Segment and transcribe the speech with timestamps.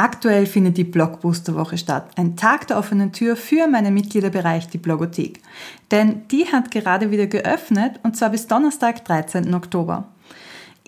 [0.00, 5.42] Aktuell findet die Blogbooster-Woche statt, ein Tag der offenen Tür für meinen Mitgliederbereich, die Blogothek.
[5.90, 9.52] Denn die hat gerade wieder geöffnet und zwar bis Donnerstag, 13.
[9.52, 10.08] Oktober.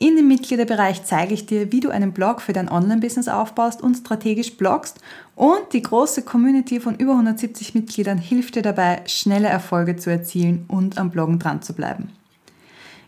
[0.00, 3.96] In dem Mitgliederbereich zeige ich dir, wie du einen Blog für dein Online-Business aufbaust und
[3.96, 4.98] strategisch bloggst
[5.36, 10.64] und die große Community von über 170 Mitgliedern hilft dir dabei, schnelle Erfolge zu erzielen
[10.68, 12.12] und am Bloggen dran zu bleiben.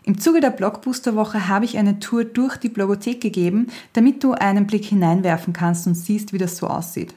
[0.07, 4.67] Im Zuge der Blogbooster-Woche habe ich eine Tour durch die Blogothek gegeben, damit du einen
[4.67, 7.15] Blick hineinwerfen kannst und siehst, wie das so aussieht.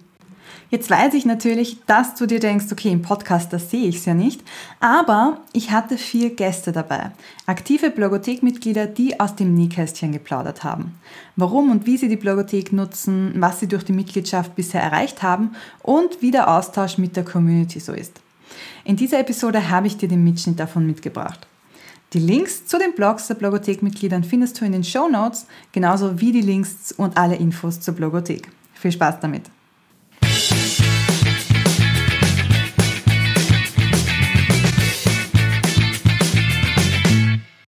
[0.71, 4.07] Jetzt weiß ich natürlich, dass du dir denkst, okay, im Podcast, da sehe ich es
[4.07, 4.41] ja nicht,
[4.81, 7.11] aber ich hatte vier Gäste dabei.
[7.45, 10.95] Aktive Blogothek-Mitglieder, die aus dem Nähkästchen geplaudert haben.
[11.37, 15.53] Warum und wie sie die Blogothek nutzen, was sie durch die Mitgliedschaft bisher erreicht haben
[15.83, 18.23] und wie der Austausch mit der Community so ist.
[18.85, 21.48] In dieser Episode habe ich dir den Mitschnitt davon mitgebracht.
[22.15, 26.33] Die Links zu den Blogs der Blogothek-Mitgliedern findest du in den Show Notes, genauso wie
[26.33, 28.49] die Links und alle Infos zur Blogothek.
[28.73, 29.51] Viel Spaß damit!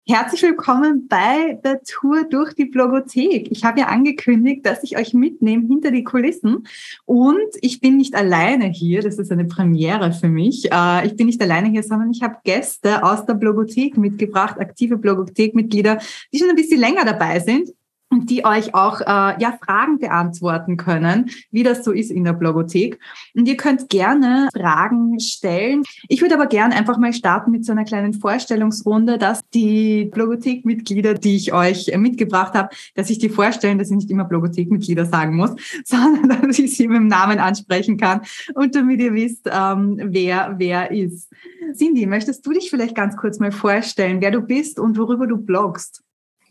[0.09, 3.51] Herzlich willkommen bei der Tour durch die Blogothek.
[3.51, 6.65] Ich habe ja angekündigt, dass ich euch mitnehme hinter die Kulissen
[7.05, 9.03] und ich bin nicht alleine hier.
[9.03, 10.71] Das ist eine Premiere für mich.
[10.71, 14.97] Äh, ich bin nicht alleine hier, sondern ich habe Gäste aus der Blogothek mitgebracht, aktive
[14.97, 15.99] Blogothek-Mitglieder,
[16.33, 17.69] die schon ein bisschen länger dabei sind
[18.09, 22.33] und die euch auch äh, ja Fragen beantworten können, wie das so ist in der
[22.33, 22.99] Blogothek.
[23.35, 25.83] Und ihr könnt gerne Fragen stellen.
[26.07, 31.13] Ich würde aber gerne einfach mal starten mit so einer kleinen Vorstellungsrunde, dass die Blogothek-Mitglieder,
[31.13, 35.35] die ich euch mitgebracht habe, dass ich die vorstellen, dass ich nicht immer Blogothek-Mitglieder sagen
[35.35, 35.51] muss,
[35.85, 38.21] sondern dass ich sie mit dem Namen ansprechen kann
[38.55, 41.29] und damit ihr wisst, ähm, wer wer ist.
[41.75, 45.37] Cindy, möchtest du dich vielleicht ganz kurz mal vorstellen, wer du bist und worüber du
[45.37, 46.03] bloggst?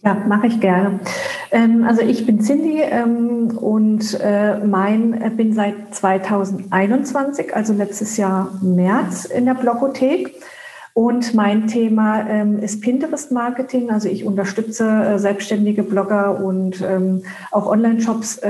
[0.05, 1.01] Ja, mache ich gerne.
[1.51, 8.17] Ähm, also ich bin Cindy ähm, und äh, mein äh, bin seit 2021, also letztes
[8.17, 10.35] Jahr März in der Blogothek.
[10.95, 13.91] Und mein Thema ähm, ist Pinterest-Marketing.
[13.91, 16.85] Also ich unterstütze äh, selbstständige Blogger und
[17.53, 18.41] auch Online-Shops,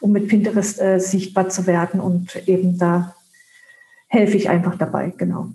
[0.00, 2.00] um mit Pinterest sichtbar zu werden.
[2.00, 3.14] Und eben da
[4.06, 5.48] helfe ich einfach dabei, genau.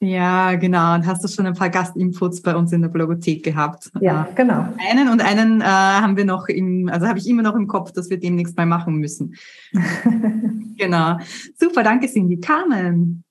[0.00, 0.94] Ja, genau.
[0.94, 3.90] Und hast du schon ein paar Gastinputs bei uns in der Blogothek gehabt?
[4.00, 4.68] Ja, genau.
[4.90, 7.92] Einen und einen äh, haben wir noch im, also habe ich immer noch im Kopf,
[7.92, 9.34] dass wir demnächst mal machen müssen.
[10.76, 11.18] genau.
[11.58, 12.38] Super, danke Cindy.
[12.40, 13.24] Carmen.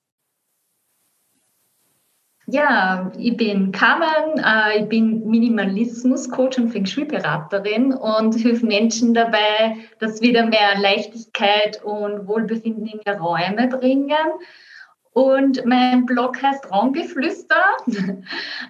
[2.48, 9.76] Ja, ich bin Carmen, äh, ich bin Minimalismus-Coach und Feng Shui-Beraterin und helfe Menschen dabei,
[9.98, 14.10] dass wieder mehr Leichtigkeit und Wohlbefinden in ihre Räume bringen.
[15.16, 17.56] Und mein Blog heißt Raumgeflüster.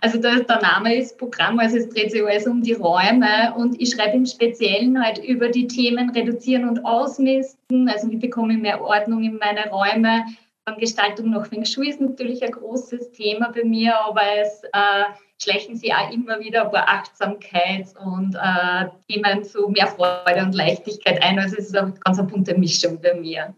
[0.01, 3.53] Also der, der Name ist Programm, also es dreht sich alles um die Räume.
[3.57, 7.89] Und ich schreibe im Speziellen halt über die Themen Reduzieren und Ausmisten.
[7.89, 10.25] Also wie bekomme ich mehr Ordnung in meine Räume.
[10.67, 15.05] Dann Gestaltung nach Feng Shui ist natürlich ein großes Thema bei mir, aber es äh,
[15.43, 20.55] schleichen sich auch immer wieder ein paar Achtsamkeits- und äh, Themen zu mehr Freude und
[20.55, 21.41] Leichtigkeit ein.
[21.41, 23.53] Also es ist eine ganz eine bunte Mischung bei mir.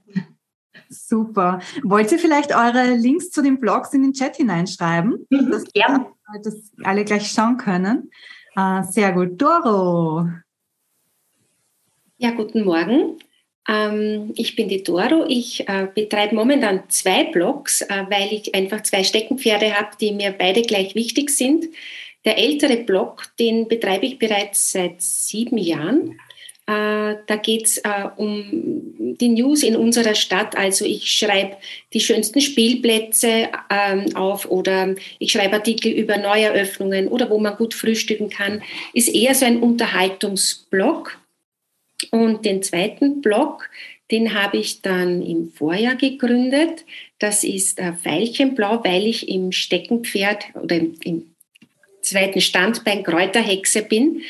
[0.89, 1.61] Super.
[1.83, 5.27] Wollt ihr vielleicht eure Links zu den Blogs in den Chat hineinschreiben?
[5.31, 6.06] Mhm, dass, ja.
[6.43, 8.11] dass alle gleich schauen können.
[8.56, 9.41] Uh, sehr gut.
[9.41, 10.28] Doro.
[12.17, 13.19] Ja, guten Morgen.
[13.69, 15.27] Ähm, ich bin die Doro.
[15.28, 20.33] Ich äh, betreibe momentan zwei Blogs, äh, weil ich einfach zwei Steckenpferde habe, die mir
[20.33, 21.67] beide gleich wichtig sind.
[22.25, 26.19] Der ältere Blog, den betreibe ich bereits seit sieben Jahren.
[26.69, 28.45] Äh, da geht es äh, um
[29.19, 30.55] die News in unserer Stadt.
[30.55, 31.56] Also ich schreibe
[31.95, 37.73] die schönsten Spielplätze ähm, auf oder ich schreibe Artikel über Neueröffnungen oder wo man gut
[37.73, 38.62] frühstücken kann.
[38.93, 41.19] Ist eher so ein Unterhaltungsblog.
[42.11, 43.71] Und den zweiten Blog,
[44.11, 46.85] den habe ich dann im Vorjahr gegründet.
[47.19, 51.35] Das ist äh, Veilchenblau, weil ich im Steckenpferd oder im, im
[52.03, 54.21] zweiten Standbein Kräuterhexe bin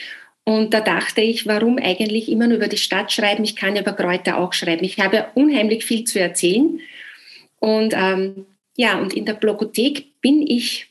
[0.49, 3.45] und da dachte ich, warum eigentlich immer nur über die Stadt schreiben?
[3.45, 4.83] Ich kann über Kräuter auch schreiben.
[4.83, 6.81] Ich habe unheimlich viel zu erzählen.
[7.59, 10.91] Und ähm, ja, und in der Blogothek bin ich,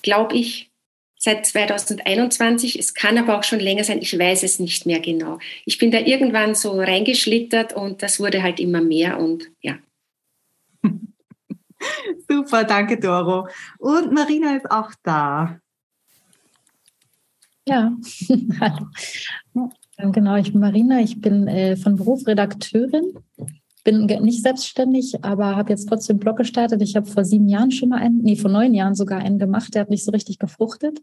[0.00, 0.70] glaube ich,
[1.18, 2.78] seit 2021.
[2.78, 4.00] Es kann aber auch schon länger sein.
[4.00, 5.40] Ich weiß es nicht mehr genau.
[5.66, 9.78] Ich bin da irgendwann so reingeschlittert und das wurde halt immer mehr und ja.
[12.30, 13.46] Super, danke Doro.
[13.76, 15.60] Und Marina ist auch da.
[17.68, 17.96] Ja,
[18.60, 19.70] hallo.
[19.98, 23.14] Genau, ich bin Marina, ich bin äh, von Beruf Redakteurin,
[23.82, 26.80] bin nicht selbstständig, aber habe jetzt trotzdem einen Blog gestartet.
[26.82, 29.74] Ich habe vor sieben Jahren schon mal einen, nee, vor neun Jahren sogar einen gemacht,
[29.74, 31.00] der hat nicht so richtig gefruchtet.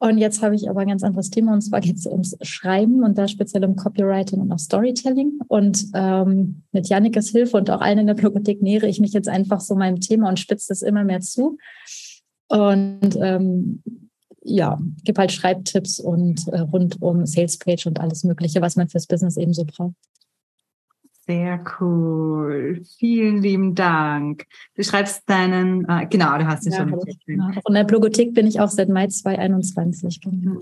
[0.00, 3.02] Und jetzt habe ich aber ein ganz anderes Thema und zwar geht es ums Schreiben
[3.02, 5.40] und da speziell um Copywriting und auch Storytelling.
[5.48, 9.28] Und ähm, mit Jannikes Hilfe und auch allen in der Blogothek nähere ich mich jetzt
[9.28, 11.58] einfach so meinem Thema und spitze das immer mehr zu.
[12.48, 13.82] Und ähm,
[14.48, 19.06] ja, gebe halt Schreibtipps und äh, rund um Salespage und alles Mögliche, was man fürs
[19.06, 19.94] Business eben so braucht.
[21.26, 22.82] Sehr cool.
[22.96, 24.46] Vielen lieben Dank.
[24.74, 26.98] Du schreibst deinen, äh, genau, du hast ihn ja, schon.
[27.26, 27.50] Genau.
[27.68, 30.22] In der Blogothek bin ich auch seit Mai 2021.
[30.22, 30.58] Genau.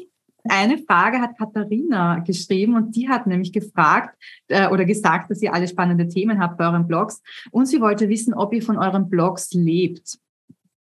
[0.49, 4.17] Eine Frage hat Katharina geschrieben und die hat nämlich gefragt
[4.49, 7.23] äh, oder gesagt, dass ihr alle spannende Themen habt bei euren Blogs
[7.53, 10.19] und sie wollte wissen, ob ihr von euren Blogs lebt.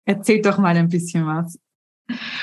[0.07, 1.59] Erzählt doch mal ein bisschen was.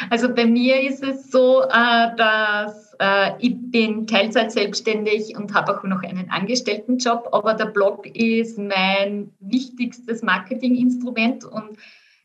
[0.09, 5.77] Also bei mir ist es so, äh, dass äh, ich bin Teilzeit selbstständig und habe
[5.77, 11.77] auch noch einen Angestelltenjob, aber der Blog ist mein wichtigstes Marketinginstrument und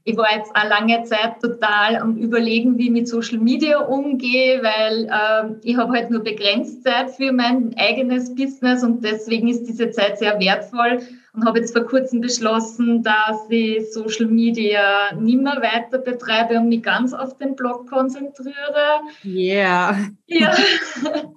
[0.04, 4.62] ich war jetzt eine lange Zeit total am Überlegen, wie ich mit Social Media umgehe,
[4.62, 9.64] weil äh, ich habe halt nur begrenzt Zeit für mein eigenes Business und deswegen ist
[9.64, 11.00] diese Zeit sehr wertvoll
[11.32, 16.69] und habe jetzt vor kurzem beschlossen, dass ich Social Media nicht mehr weiter betreibe und
[16.69, 19.00] mich ganz auf den Blog konzentriere.
[19.25, 19.97] Yeah.
[20.27, 20.55] Ja.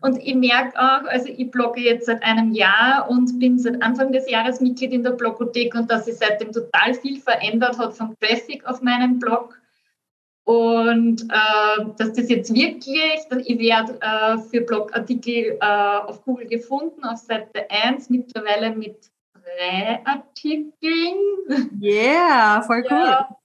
[0.00, 4.12] Und ich merke auch, also ich blogge jetzt seit einem Jahr und bin seit Anfang
[4.12, 8.14] des Jahres Mitglied in der Blogothek und dass sich seitdem total viel verändert hat vom
[8.20, 9.58] Traffic auf meinem Blog.
[10.44, 17.04] Und äh, dass das jetzt wirklich, ich werde äh, für Blogartikel äh, auf Google gefunden,
[17.04, 18.96] auf Seite 1, mittlerweile mit
[20.04, 21.18] Artikeln.
[21.80, 22.98] Yeah, voll cool.
[22.98, 23.36] Ja.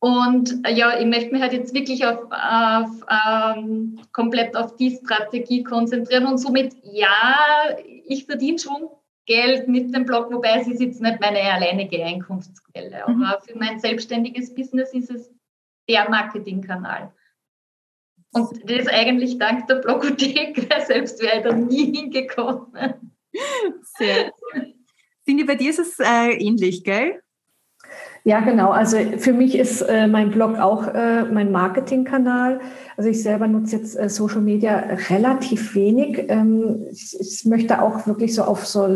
[0.00, 5.62] Und ja, ich möchte mich halt jetzt wirklich auf, auf ähm, komplett auf die Strategie
[5.62, 7.76] konzentrieren und somit, ja,
[8.06, 8.88] ich verdiene schon
[9.26, 13.04] Geld mit dem Blog, wobei es ist jetzt nicht meine alleinige Einkunftsquelle.
[13.08, 13.22] Mhm.
[13.22, 15.30] Aber für mein selbstständiges Business ist es
[15.88, 17.12] der Marketingkanal.
[18.32, 23.16] Und das ist eigentlich dank der Blogothek, selbst wäre ich da nie hingekommen.
[23.82, 24.75] Sehr cool.
[25.26, 27.20] Cindy, bei dir ist es äh, ähnlich, gell?
[28.22, 28.70] Ja, genau.
[28.70, 32.60] Also für mich ist äh, mein Blog auch äh, mein Marketingkanal.
[32.96, 34.78] Also ich selber nutze jetzt äh, Social Media
[35.10, 36.24] relativ wenig.
[36.28, 38.86] Ähm, ich, ich, möchte auch wirklich so auf so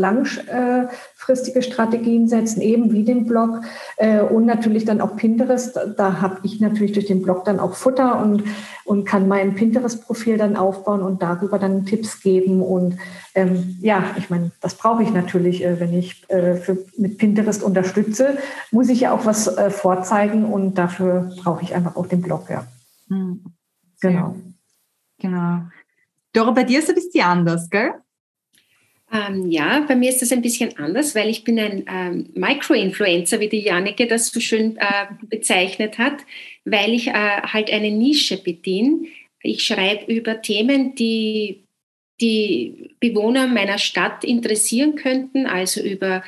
[1.21, 3.61] langfristige Strategien setzen, eben wie den Blog
[3.97, 5.79] äh, und natürlich dann auch Pinterest.
[5.97, 8.45] Da habe ich natürlich durch den Blog dann auch Futter und,
[8.85, 12.63] und kann mein Pinterest-Profil dann aufbauen und darüber dann Tipps geben.
[12.63, 12.97] Und
[13.35, 17.63] ähm, ja, ich meine, das brauche ich natürlich, äh, wenn ich äh, für, mit Pinterest
[17.63, 18.39] unterstütze,
[18.71, 22.49] muss ich ja auch was äh, vorzeigen und dafür brauche ich einfach auch den Blog,
[22.49, 22.67] ja.
[23.09, 23.45] Mhm.
[24.01, 24.37] Genau.
[25.19, 25.65] Genau.
[26.33, 27.93] Dora, bei dir ist es ein bisschen anders, gell?
[29.13, 33.41] Ähm, ja, bei mir ist das ein bisschen anders, weil ich bin ein ähm, Micro-Influencer,
[33.41, 36.25] wie die Janneke das so schön äh, bezeichnet hat,
[36.65, 39.07] weil ich äh, halt eine Nische bediene.
[39.43, 41.65] Ich schreibe über Themen, die
[42.21, 46.23] die Bewohner meiner Stadt interessieren könnten, also über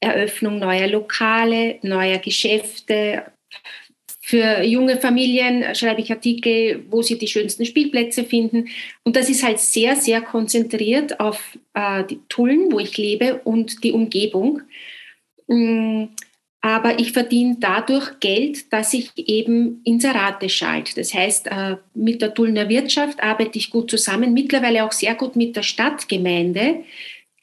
[0.00, 3.24] Eröffnung neuer Lokale, neuer Geschäfte,
[4.26, 8.68] für junge Familien schreibe ich Artikel, wo sie die schönsten Spielplätze finden.
[9.02, 13.84] Und das ist halt sehr, sehr konzentriert auf äh, die Tullen, wo ich lebe und
[13.84, 14.62] die Umgebung.
[15.46, 16.04] Mm,
[16.62, 20.94] aber ich verdiene dadurch Geld, dass ich eben Inserate schalte.
[20.94, 25.36] Das heißt, äh, mit der Tullner Wirtschaft arbeite ich gut zusammen, mittlerweile auch sehr gut
[25.36, 26.82] mit der Stadtgemeinde,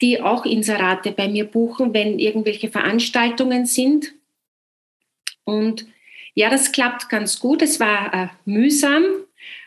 [0.00, 4.14] die auch Inserate bei mir buchen, wenn irgendwelche Veranstaltungen sind.
[5.44, 5.86] Und
[6.34, 7.62] ja, das klappt ganz gut.
[7.62, 9.04] Es war äh, mühsam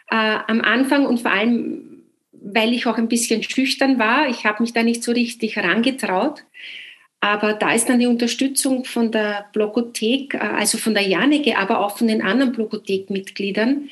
[0.10, 4.30] äh, am Anfang und vor allem, weil ich auch ein bisschen schüchtern war.
[4.30, 6.44] Ich habe mich da nicht so richtig herangetraut.
[7.22, 11.80] Aber da ist dann die Unterstützung von der Blogothek, äh, also von der Janeke, aber
[11.80, 13.90] auch von den anderen Blogothek-Mitgliedern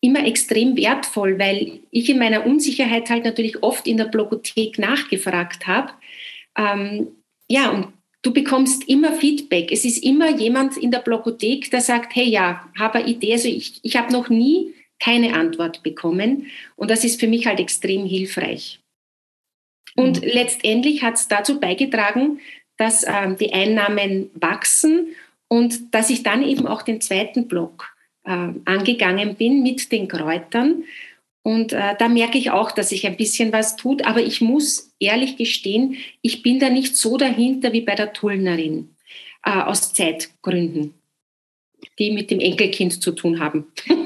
[0.00, 5.66] immer extrem wertvoll, weil ich in meiner Unsicherheit halt natürlich oft in der Blogothek nachgefragt
[5.66, 5.92] habe.
[6.56, 7.08] Ähm,
[7.48, 7.88] ja, und
[8.28, 9.72] du bekommst immer Feedback.
[9.72, 13.32] Es ist immer jemand in der Blogothek, der sagt, hey ja, habe eine Idee.
[13.32, 17.58] Also ich, ich habe noch nie keine Antwort bekommen und das ist für mich halt
[17.58, 18.80] extrem hilfreich.
[19.96, 20.28] Und mhm.
[20.28, 22.40] letztendlich hat es dazu beigetragen,
[22.76, 25.14] dass ähm, die Einnahmen wachsen
[25.48, 30.84] und dass ich dann eben auch den zweiten Block äh, angegangen bin mit den Kräutern
[31.42, 34.06] und äh, da merke ich auch, dass sich ein bisschen was tut.
[34.06, 38.94] Aber ich muss ehrlich gestehen, ich bin da nicht so dahinter wie bei der Tullnerin
[39.44, 40.94] äh, aus Zeitgründen,
[41.98, 43.66] die mit dem Enkelkind zu tun haben.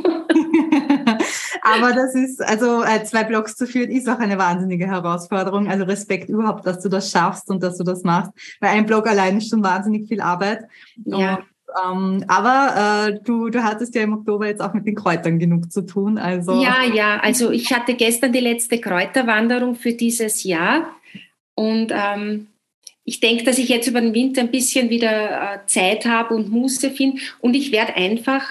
[1.65, 5.69] Aber das ist, also äh, zwei Blogs zu führen, ist auch eine wahnsinnige Herausforderung.
[5.69, 8.33] Also Respekt überhaupt, dass du das schaffst und dass du das machst.
[8.61, 10.65] Weil ein Blog allein ist schon wahnsinnig viel Arbeit.
[11.05, 11.43] Ja.
[11.85, 15.73] Ähm, aber äh, du, du hattest ja im Oktober jetzt auch mit den Kräutern genug
[15.73, 16.19] zu tun.
[16.19, 16.63] Also.
[16.63, 20.89] Ja, ja, also ich hatte gestern die letzte Kräuterwanderung für dieses Jahr
[21.55, 22.49] und ähm,
[23.05, 26.51] ich denke, dass ich jetzt über den Winter ein bisschen wieder äh, Zeit habe und
[26.51, 28.45] Muße finde und ich werde einfach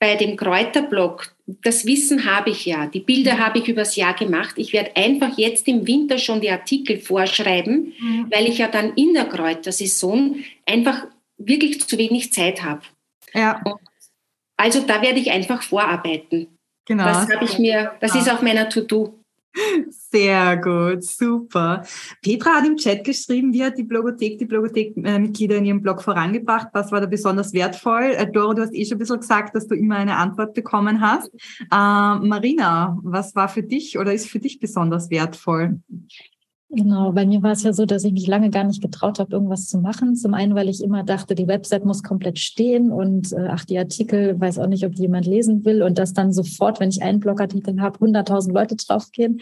[0.00, 4.54] bei dem Kräuterblock, das Wissen habe ich ja, die Bilder habe ich übers Jahr gemacht.
[4.56, 8.26] Ich werde einfach jetzt im Winter schon die Artikel vorschreiben, mhm.
[8.30, 11.06] weil ich ja dann in der Kräutersaison einfach
[11.38, 12.82] wirklich zu wenig Zeit habe.
[13.32, 13.62] Ja.
[14.56, 16.58] also da werde ich einfach vorarbeiten.
[16.86, 17.04] Genau.
[17.04, 19.18] Das habe ich mir, das ist auf meiner To-Do.
[19.88, 21.84] Sehr gut, super.
[22.20, 26.68] Petra hat im Chat geschrieben, wie hat die Blogothek die Blogothek-Mitglieder in ihrem Blog vorangebracht?
[26.72, 28.14] Was war da besonders wertvoll?
[28.16, 31.00] Äh, Doro, du hast eh schon ein bisschen gesagt, dass du immer eine Antwort bekommen
[31.00, 31.30] hast.
[31.60, 35.80] Äh, Marina, was war für dich oder ist für dich besonders wertvoll?
[36.76, 39.32] Genau, bei mir war es ja so, dass ich mich lange gar nicht getraut habe,
[39.32, 40.16] irgendwas zu machen.
[40.16, 43.78] Zum einen, weil ich immer dachte, die Website muss komplett stehen und äh, ach, die
[43.78, 47.20] Artikel, weiß auch nicht, ob jemand lesen will und dass dann sofort, wenn ich einen
[47.20, 49.40] Blogartikel habe, 100.000 Leute draufgehen.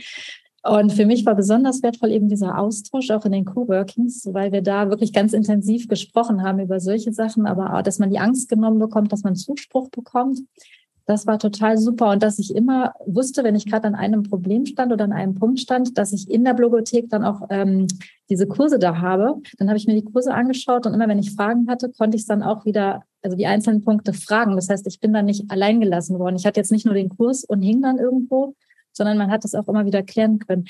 [0.62, 4.62] Und für mich war besonders wertvoll eben dieser Austausch auch in den Coworkings, weil wir
[4.62, 8.49] da wirklich ganz intensiv gesprochen haben über solche Sachen, aber auch, dass man die Angst
[8.49, 10.41] genommen bekommt, dass man Zuspruch bekommt.
[11.07, 14.67] Das war total super und dass ich immer wusste, wenn ich gerade an einem Problem
[14.67, 17.87] stand oder an einem Punkt stand, dass ich in der Blogothek dann auch ähm,
[18.31, 19.41] diese Kurse da habe.
[19.59, 22.27] Dann habe ich mir die Kurse angeschaut und immer wenn ich Fragen hatte, konnte ich
[22.27, 24.55] dann auch wieder, also die einzelnen Punkte fragen.
[24.55, 26.37] Das heißt, ich bin dann nicht allein gelassen worden.
[26.37, 28.55] Ich hatte jetzt nicht nur den Kurs und hing dann irgendwo,
[28.93, 30.67] sondern man hat das auch immer wieder klären können.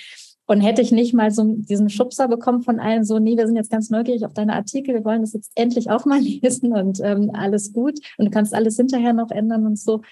[0.47, 3.57] Und hätte ich nicht mal so diesen Schubser bekommen von allen, so, nee, wir sind
[3.57, 7.01] jetzt ganz neugierig auf deine Artikel, wir wollen das jetzt endlich auch mal lesen und
[7.03, 10.03] ähm, alles gut und du kannst alles hinterher noch ändern und so,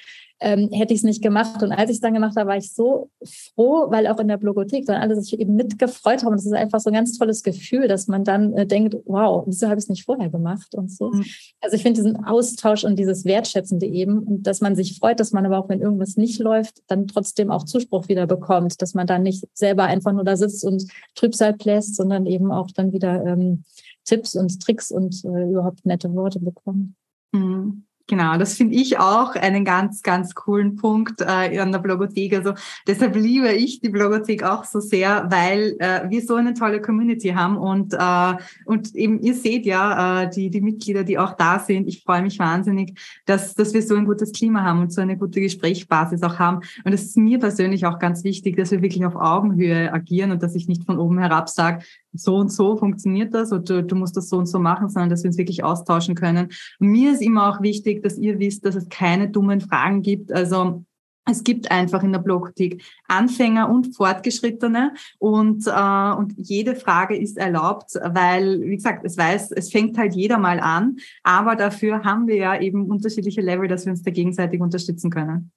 [0.41, 1.63] ähm, hätte ich es nicht gemacht.
[1.63, 4.39] Und als ich es dann gemacht habe, war ich so froh, weil auch in der
[4.39, 6.33] Blogothek dann alle sich eben mitgefreut haben.
[6.33, 9.69] Das ist einfach so ein ganz tolles Gefühl, dass man dann äh, denkt, wow, wieso
[9.69, 11.11] habe ich es nicht vorher gemacht und so.
[11.11, 11.25] Mhm.
[11.61, 15.33] Also ich finde diesen Austausch und dieses Wertschätzende eben und dass man sich freut, dass
[15.33, 19.07] man aber auch, wenn irgendwas nicht läuft, dann trotzdem auch Zuspruch wieder bekommt, dass man
[19.07, 23.25] dann nicht selber einfach nur da sitzt und Trübsal bläst, sondern eben auch dann wieder
[23.27, 23.65] ähm,
[24.05, 26.95] Tipps und Tricks und äh, überhaupt nette Worte bekommt.
[27.33, 27.85] Mhm.
[28.11, 32.35] Genau, das finde ich auch einen ganz, ganz coolen Punkt äh, an der Blogothek.
[32.35, 36.83] Also deshalb liebe ich die Blogothek auch so sehr, weil äh, wir so eine tolle
[36.83, 41.37] Community haben und äh, und eben ihr seht ja äh, die die Mitglieder, die auch
[41.37, 41.87] da sind.
[41.87, 45.17] Ich freue mich wahnsinnig, dass dass wir so ein gutes Klima haben und so eine
[45.17, 46.63] gute Gesprächsbasis auch haben.
[46.83, 50.43] Und es ist mir persönlich auch ganz wichtig, dass wir wirklich auf Augenhöhe agieren und
[50.43, 53.95] dass ich nicht von oben herab sage, so und so funktioniert das oder du, du
[53.95, 56.49] musst das so und so machen, sondern dass wir uns wirklich austauschen können.
[56.79, 60.33] Mir ist immer auch wichtig, dass ihr wisst, dass es keine dummen Fragen gibt.
[60.33, 60.85] Also
[61.31, 67.37] es gibt einfach in der Blogothek Anfänger und Fortgeschrittene und, äh, und jede Frage ist
[67.37, 72.27] erlaubt, weil, wie gesagt, es weiß, es fängt halt jeder mal an, aber dafür haben
[72.27, 75.53] wir ja eben unterschiedliche Level, dass wir uns da gegenseitig unterstützen können.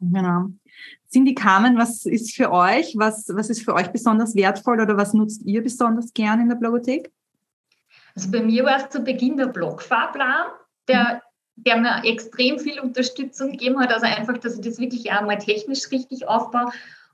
[0.00, 0.48] Genau.
[1.10, 5.14] Cindy Carmen, was ist für euch, was, was ist für euch besonders wertvoll oder was
[5.14, 7.10] nutzt ihr besonders gern in der Blogothek?
[8.14, 10.46] Also bei mir war es zu Beginn der Blogfahrplan,
[10.88, 11.22] der,
[11.56, 13.92] der mir extrem viel Unterstützung gegeben hat.
[13.92, 16.70] Also einfach, dass ich das wirklich einmal technisch richtig aufbaue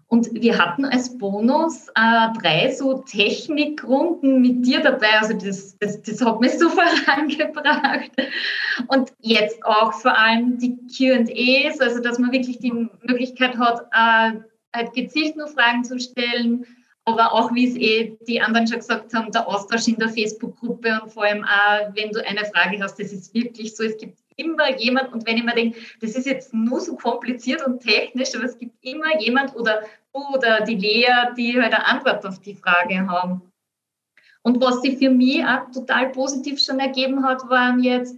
[0.08, 5.18] und wir hatten als Bonus äh, drei so Technikrunden mit dir dabei.
[5.20, 8.10] Also das, das, das hat mich so vorangebracht.
[8.88, 14.40] Und jetzt auch vor allem die QAs, also dass man wirklich die Möglichkeit hat, äh,
[14.74, 16.66] halt gezielt nur Fragen zu stellen.
[17.06, 21.00] Aber auch, wie es eh die anderen schon gesagt haben, der Austausch in der Facebook-Gruppe
[21.02, 24.18] und vor allem auch, wenn du eine Frage hast, das ist wirklich so, es gibt
[24.36, 28.34] immer jemand, und wenn ich mir denke, das ist jetzt nur so kompliziert und technisch,
[28.34, 29.82] aber es gibt immer jemand oder
[30.14, 33.42] oder die Lea, die halt eine Antwort auf die Frage haben.
[34.42, 38.16] Und was sich für mich auch total positiv schon ergeben hat, waren jetzt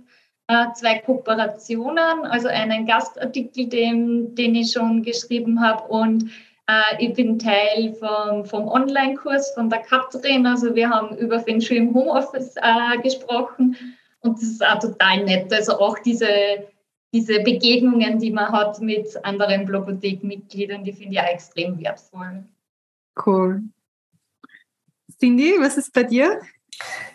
[0.49, 6.31] äh, zwei Kooperationen, also einen Gastartikel, den, den ich schon geschrieben habe und
[6.69, 10.47] äh, ich bin Teil vom, vom Online-Kurs von der Katrin.
[10.47, 13.77] Also wir haben über Feng Shui im Homeoffice äh, gesprochen
[14.27, 15.53] und das ist auch total nett.
[15.53, 16.29] Also auch diese,
[17.13, 22.45] diese Begegnungen, die man hat mit anderen Blogothek-Mitgliedern, die finde ich auch extrem wertvoll.
[23.25, 23.63] Cool.
[25.19, 26.41] Cindy, was ist bei dir?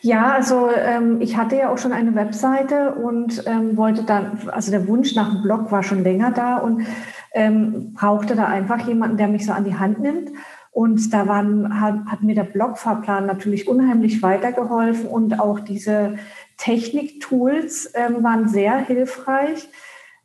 [0.01, 4.71] Ja, also ähm, ich hatte ja auch schon eine Webseite und ähm, wollte dann, also
[4.71, 6.85] der Wunsch nach einem Blog war schon länger da und
[7.33, 10.31] ähm, brauchte da einfach jemanden, der mich so an die Hand nimmt.
[10.71, 16.15] Und da waren, hat, hat mir der Blogfahrplan natürlich unheimlich weitergeholfen und auch diese
[16.61, 19.67] Techniktools ähm, waren sehr hilfreich.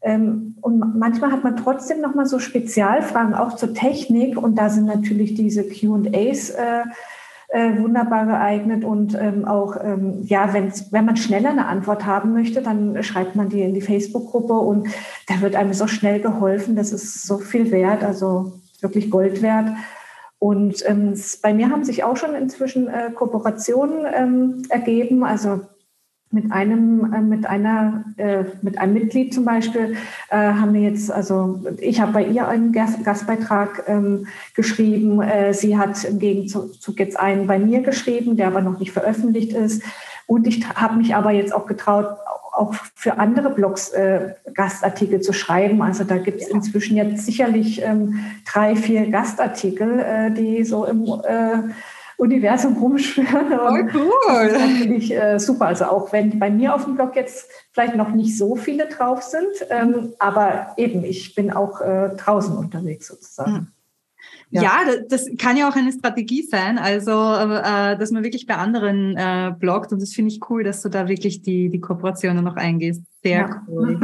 [0.03, 4.69] Ähm, und manchmal hat man trotzdem noch mal so Spezialfragen auch zur Technik und da
[4.69, 6.83] sind natürlich diese Q&As äh,
[7.49, 12.35] äh, wunderbar geeignet und ähm, auch, ähm, ja, wenn's, wenn man schneller eine Antwort haben
[12.35, 14.89] möchte, dann schreibt man die in die Facebook-Gruppe und
[15.29, 16.77] da wird einem so schnell geholfen.
[16.77, 19.71] Das ist so viel wert, also wirklich Gold wert.
[20.39, 25.25] Und ähm, bei mir haben sich auch schon inzwischen äh, Kooperationen ähm, ergeben.
[25.25, 25.61] Also
[26.31, 29.97] mit einem, äh, mit einer, äh, mit einem Mitglied zum Beispiel
[30.31, 35.21] äh, haben wir jetzt, also ich habe bei ihr einen Gast, Gastbeitrag ähm, geschrieben.
[35.23, 39.53] Äh, sie hat im Gegenzug jetzt einen bei mir geschrieben, der aber noch nicht veröffentlicht
[39.53, 39.83] ist.
[40.27, 42.07] Und ich habe mich aber jetzt auch getraut,
[42.53, 45.83] auch für andere Blogs äh, Gastartikel zu schreiben.
[45.83, 48.19] Also da gibt es inzwischen jetzt sicherlich ähm,
[48.51, 51.05] drei, vier Gastartikel, äh, die so im
[52.19, 53.53] Universum rumschwirren.
[53.53, 54.49] Oh, cool.
[54.49, 55.67] Das finde ich äh, super.
[55.67, 59.23] Also auch wenn bei mir auf dem Blog jetzt vielleicht noch nicht so viele drauf
[59.23, 63.53] sind, ähm, aber eben, ich bin auch äh, draußen unterwegs sozusagen.
[63.53, 63.67] Mhm.
[64.51, 64.63] Ja.
[64.63, 69.17] ja, das kann ja auch eine Strategie sein, also äh, dass man wirklich bei anderen
[69.17, 72.55] äh, bloggt und das finde ich cool, dass du da wirklich die, die Kooperationen noch
[72.55, 73.03] eingehst.
[73.25, 73.63] Sehr ja.
[73.69, 73.99] cool.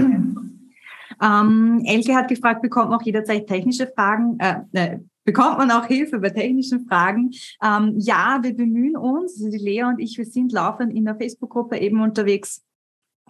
[1.22, 5.86] ähm, Elke hat gefragt, bekommt man auch jederzeit technische Fragen, äh, äh, bekommt man auch
[5.86, 7.30] Hilfe bei technischen Fragen?
[7.62, 11.16] Ähm, ja, wir bemühen uns, also die Lea und ich, wir sind laufend in der
[11.16, 12.62] Facebook-Gruppe eben unterwegs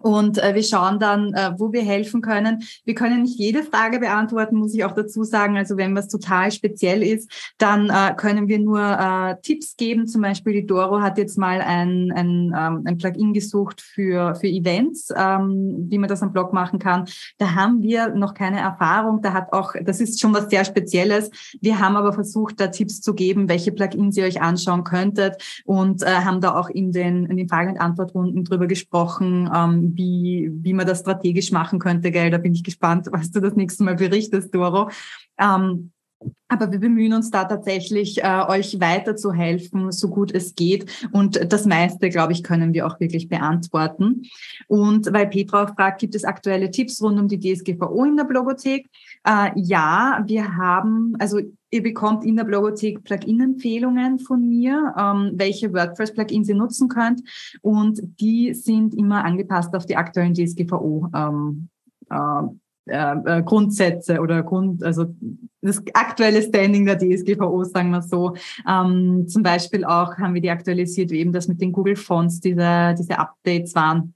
[0.02, 2.62] und äh, wir schauen dann, äh, wo wir helfen können.
[2.84, 5.56] Wir können nicht jede Frage beantworten, muss ich auch dazu sagen.
[5.56, 10.06] Also wenn was total speziell ist, dann äh, können wir nur äh, Tipps geben.
[10.06, 14.48] Zum Beispiel die Doro hat jetzt mal ein, ein, ähm, ein Plugin gesucht für, für
[14.48, 17.04] Events, ähm, wie man das am Blog machen kann.
[17.38, 19.22] Da haben wir noch keine Erfahrung.
[19.22, 21.30] Da hat auch, das ist schon was sehr Spezielles.
[21.60, 26.02] Wir haben aber versucht, da Tipps zu geben, welche Plugins ihr euch anschauen könntet und
[26.02, 30.50] äh, haben da auch in den, in den Frage- und Antwortrunden drüber gesprochen, ähm, wie,
[30.52, 32.30] wie man das strategisch machen könnte, gell?
[32.30, 34.90] Da bin ich gespannt, was du das nächste Mal berichtest, Doro.
[35.38, 35.90] Ähm,
[36.48, 41.08] aber wir bemühen uns da tatsächlich, äh, euch weiterzuhelfen, so gut es geht.
[41.10, 44.22] Und das meiste, glaube ich, können wir auch wirklich beantworten.
[44.68, 48.24] Und weil Petra auch fragt, gibt es aktuelle Tipps rund um die DSGVO in der
[48.24, 48.88] Blogothek?
[49.24, 51.40] Äh, ja, wir haben, also
[51.72, 57.22] Ihr bekommt in der Blogothek Plugin-Empfehlungen von mir, ähm, welche WordPress-Plugins ihr nutzen könnt.
[57.62, 61.08] Und die sind immer angepasst auf die aktuellen DSGVO.
[61.14, 61.68] Ähm,
[62.10, 62.42] äh,
[62.86, 65.14] äh, äh, Grundsätze oder Grund, also
[65.60, 68.34] das aktuelle Standing der DSGVO, sagen wir so.
[68.68, 72.40] Ähm, zum Beispiel auch haben wir die aktualisiert, wie eben das mit den Google Fonts,
[72.40, 74.14] diese, diese Updates waren.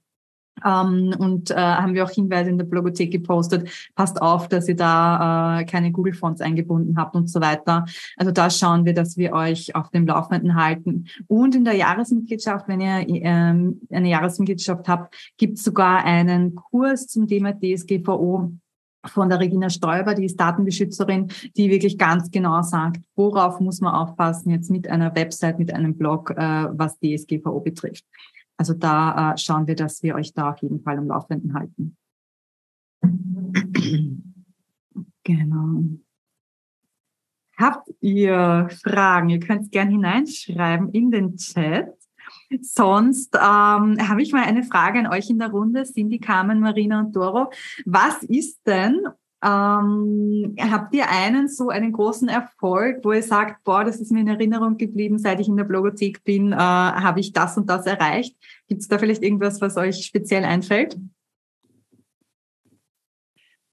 [0.65, 3.69] Ähm, und äh, haben wir auch Hinweise in der Blogothek gepostet.
[3.95, 7.85] Passt auf, dass ihr da äh, keine Google-Fonts eingebunden habt und so weiter.
[8.17, 11.05] Also da schauen wir, dass wir euch auf dem Laufenden halten.
[11.27, 17.07] Und in der Jahresmitgliedschaft, wenn ihr ähm, eine Jahresmitgliedschaft habt, gibt es sogar einen Kurs
[17.07, 18.51] zum Thema DSGVO
[19.05, 23.93] von der Regina Stoiber, die ist Datenbeschützerin, die wirklich ganz genau sagt, worauf muss man
[23.93, 28.05] aufpassen jetzt mit einer Website, mit einem Blog, äh, was DSGVO betrifft.
[28.57, 31.95] Also da äh, schauen wir, dass wir euch da auf jeden Fall am Laufenden halten.
[35.23, 35.83] genau.
[37.57, 39.29] Habt ihr Fragen?
[39.29, 41.93] Ihr könnt es gerne hineinschreiben in den Chat.
[42.61, 46.99] Sonst ähm, habe ich mal eine Frage an euch in der Runde, Cindy, Carmen, Marina
[46.99, 47.51] und Doro.
[47.85, 49.07] Was ist denn
[49.43, 54.21] ähm, habt ihr einen so einen großen Erfolg, wo ihr sagt, boah, das ist mir
[54.21, 57.85] in Erinnerung geblieben, seit ich in der Blogothek bin, äh, habe ich das und das
[57.85, 58.35] erreicht?
[58.67, 60.97] Gibt es da vielleicht irgendwas, was euch speziell einfällt?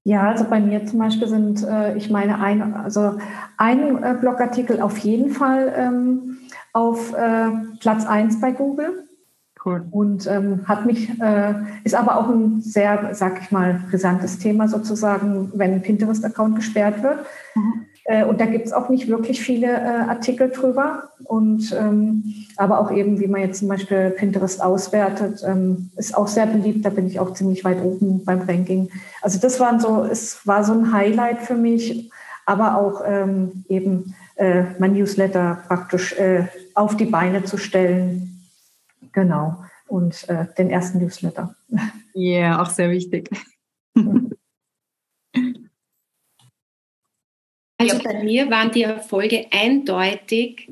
[0.07, 3.17] Ja, also bei mir zum Beispiel sind, äh, ich meine, ein, also
[3.57, 6.37] ein äh, Blogartikel auf jeden Fall ähm,
[6.73, 7.49] auf äh,
[7.79, 9.04] Platz 1 bei Google.
[9.65, 9.83] Cool.
[9.89, 14.67] Und ähm, hat mich, äh, ist aber auch ein sehr, sag ich mal, brisantes Thema
[14.67, 17.25] sozusagen, wenn ein Pinterest-Account gesperrt wird.
[17.55, 17.85] Mhm.
[18.03, 21.09] Äh, und da gibt es auch nicht wirklich viele äh, Artikel drüber.
[21.23, 26.27] Und ähm, aber auch eben, wie man jetzt zum Beispiel Pinterest auswertet, ähm, ist auch
[26.27, 26.85] sehr beliebt.
[26.85, 28.89] Da bin ich auch ziemlich weit oben beim Ranking.
[29.23, 32.11] Also das waren so, es war so ein Highlight für mich,
[32.45, 36.43] aber auch ähm, eben äh, mein Newsletter praktisch äh,
[36.75, 38.34] auf die Beine zu stellen
[39.15, 39.63] Genau.
[39.87, 41.55] Und äh, den ersten Newsletter.
[42.13, 43.29] Ja, yeah, auch sehr wichtig.
[47.77, 50.71] Also bei mir waren die Erfolge eindeutig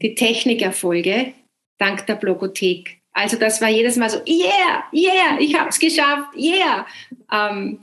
[0.00, 1.32] die Technikerfolge
[1.78, 3.00] dank der Blogothek.
[3.12, 6.86] Also das war jedes Mal so, yeah, yeah, ich habe es geschafft, yeah.
[7.32, 7.80] Ähm,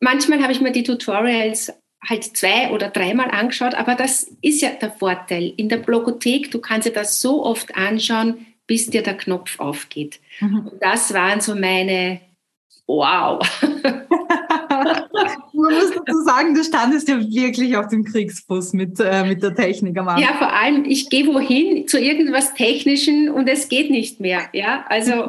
[0.00, 1.72] manchmal habe ich mir die Tutorials
[2.06, 5.54] halt zwei oder dreimal angeschaut, aber das ist ja der Vorteil.
[5.56, 10.18] In der Blogothek, du kannst dir das so oft anschauen, bis dir der Knopf aufgeht.
[10.40, 10.68] Mhm.
[10.68, 12.22] Und das waren so meine
[12.86, 13.46] Wow.
[15.52, 19.54] Man muss dazu sagen, du standest ja wirklich auf dem Kriegsfuß mit, äh, mit der
[19.54, 20.24] Technik am Anfang.
[20.24, 24.48] Ja, vor allem, ich gehe wohin zu irgendwas Technischen und es geht nicht mehr.
[24.54, 25.28] Ja, also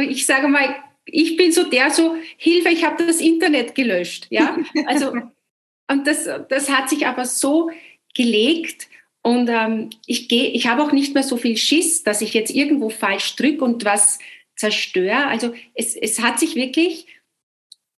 [0.00, 4.26] ich sage mal, ich bin so der so, Hilfe, ich habe das Internet gelöscht.
[4.30, 5.12] Ja, also
[5.88, 7.70] und das, das hat sich aber so
[8.12, 8.88] gelegt
[9.22, 12.50] und ähm, ich gehe, ich habe auch nicht mehr so viel Schiss, dass ich jetzt
[12.50, 14.18] irgendwo falsch drücke und was
[14.56, 15.26] zerstöre.
[15.26, 17.06] Also es, es hat sich wirklich,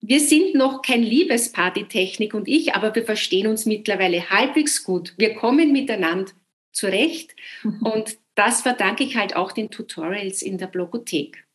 [0.01, 5.13] wir sind noch kein Liebesparty-Technik und ich, aber wir verstehen uns mittlerweile halbwegs gut.
[5.17, 6.31] Wir kommen miteinander
[6.73, 7.81] zurecht mhm.
[7.83, 11.45] und das verdanke ich halt auch den Tutorials in der Blogothek.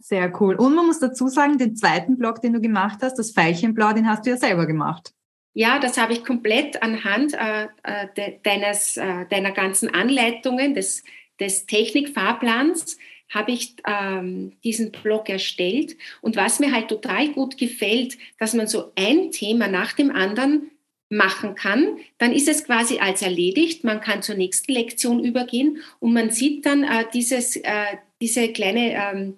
[0.00, 0.54] Sehr cool.
[0.56, 4.08] Und man muss dazu sagen, den zweiten Blog, den du gemacht hast, das Veilchenblau, den
[4.08, 5.12] hast du ja selber gemacht.
[5.54, 11.02] Ja, das habe ich komplett anhand äh, äh de, deines, äh, deiner ganzen Anleitungen, des,
[11.40, 12.98] des Technikfahrplans,
[13.30, 15.96] habe ich ähm, diesen Blog erstellt.
[16.20, 20.70] Und was mir halt total gut gefällt, dass man so ein Thema nach dem anderen
[21.10, 23.84] machen kann, dann ist es quasi als erledigt.
[23.84, 28.92] Man kann zur nächsten Lektion übergehen und man sieht dann äh, dieses, äh, diese kleine
[28.94, 29.36] ähm,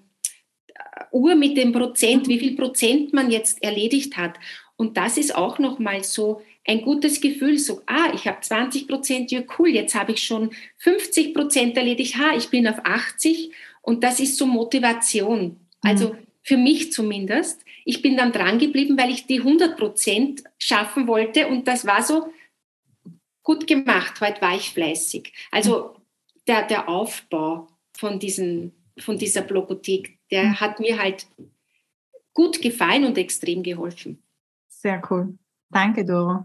[1.13, 4.39] Uhr mit dem Prozent, wie viel Prozent man jetzt erledigt hat.
[4.81, 9.31] Und das ist auch nochmal so ein gutes Gefühl, so, ah, ich habe 20 Prozent,
[9.31, 14.03] ja cool, jetzt habe ich schon 50 Prozent erledigt, ha, ich bin auf 80 und
[14.03, 15.61] das ist so Motivation.
[15.83, 16.19] Also mhm.
[16.43, 17.63] für mich zumindest.
[17.85, 22.03] Ich bin dann dran geblieben, weil ich die 100 Prozent schaffen wollte und das war
[22.03, 22.33] so
[23.43, 24.19] gut gemacht.
[24.23, 25.31] Heute war ich fleißig.
[25.51, 25.95] Also
[26.47, 30.61] der, der Aufbau von, diesen, von dieser Blogothek, der mhm.
[30.61, 31.27] hat mir halt
[32.33, 34.23] gut gefallen und extrem geholfen.
[34.81, 35.37] Sehr cool.
[35.69, 36.45] Danke, Doro.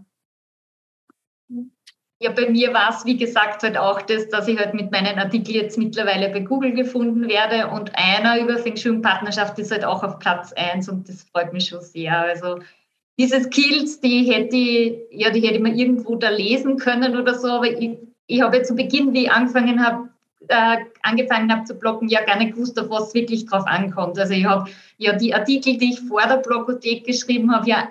[2.18, 5.18] Ja, bei mir war es, wie gesagt, halt auch das, dass ich halt mit meinen
[5.18, 9.86] Artikeln jetzt mittlerweile bei Google gefunden werde und einer über Feng Shui Partnerschaft ist halt
[9.86, 12.18] auch auf Platz 1 und das freut mich schon sehr.
[12.18, 12.58] Also
[13.18, 17.34] diese Skills, die hätte ich, ja, die hätte ich mir irgendwo da lesen können oder
[17.34, 20.10] so, aber ich, ich habe zu Beginn, wie ich angefangen habe,
[20.48, 24.18] äh, angefangen habe zu bloggen, ja gar nicht gewusst, auf was wirklich drauf ankommt.
[24.18, 27.88] Also ich habe ja die Artikel, die ich vor der Blogothek geschrieben habe, ja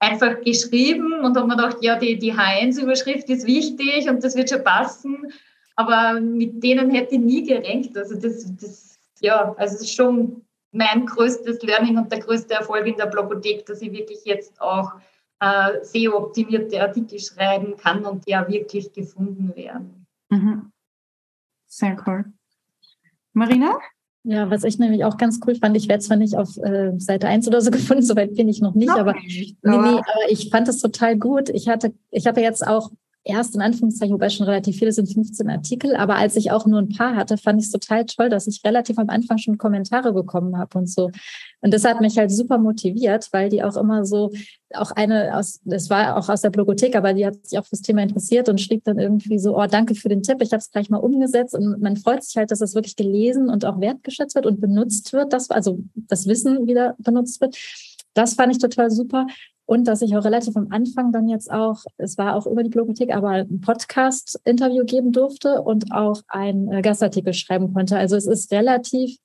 [0.00, 4.50] einfach geschrieben und habe mir gedacht, ja, die, die H1-Überschrift ist wichtig und das wird
[4.50, 5.32] schon passen.
[5.76, 7.96] Aber mit denen hätte ich nie gerenkt.
[7.96, 12.86] Also das, das ja, also das ist schon mein größtes Learning und der größte Erfolg
[12.86, 14.92] in der Blogothek, dass ich wirklich jetzt auch
[15.40, 20.06] äh, SEO-optimierte Artikel schreiben kann und die auch wirklich gefunden werden.
[20.30, 20.72] Mhm.
[21.66, 22.24] Sehr cool.
[23.32, 23.78] Marina?
[24.24, 27.28] Ja, was ich nämlich auch ganz cool fand, ich werde zwar nicht auf äh, Seite
[27.28, 30.50] 1 oder so gefunden, soweit bin ich noch nicht, nicht, aber, nee, nee, aber ich
[30.50, 31.48] fand es total gut.
[31.48, 32.90] Ich hatte, ich habe jetzt auch
[33.28, 36.80] erst in Anführungszeichen, wobei schon relativ viele sind 15 Artikel, aber als ich auch nur
[36.80, 40.12] ein paar hatte, fand ich es total toll, dass ich relativ am Anfang schon Kommentare
[40.12, 41.10] bekommen habe und so.
[41.60, 44.32] Und das hat mich halt super motiviert, weil die auch immer so,
[44.74, 47.82] auch eine aus, das war auch aus der Blogothek, aber die hat sich auch fürs
[47.82, 50.70] Thema interessiert und schrieb dann irgendwie so, oh, danke für den Tipp, ich habe es
[50.70, 54.34] gleich mal umgesetzt und man freut sich halt, dass es wirklich gelesen und auch wertgeschätzt
[54.34, 57.56] wird und benutzt wird, das, also das Wissen wieder benutzt wird.
[58.14, 59.26] Das fand ich total super.
[59.68, 62.70] Und dass ich auch relativ am Anfang dann jetzt auch, es war auch über die
[62.70, 67.98] Blogothek, aber ein Podcast-Interview geben durfte und auch ein äh, Gastartikel schreiben konnte.
[67.98, 69.18] Also es ist relativ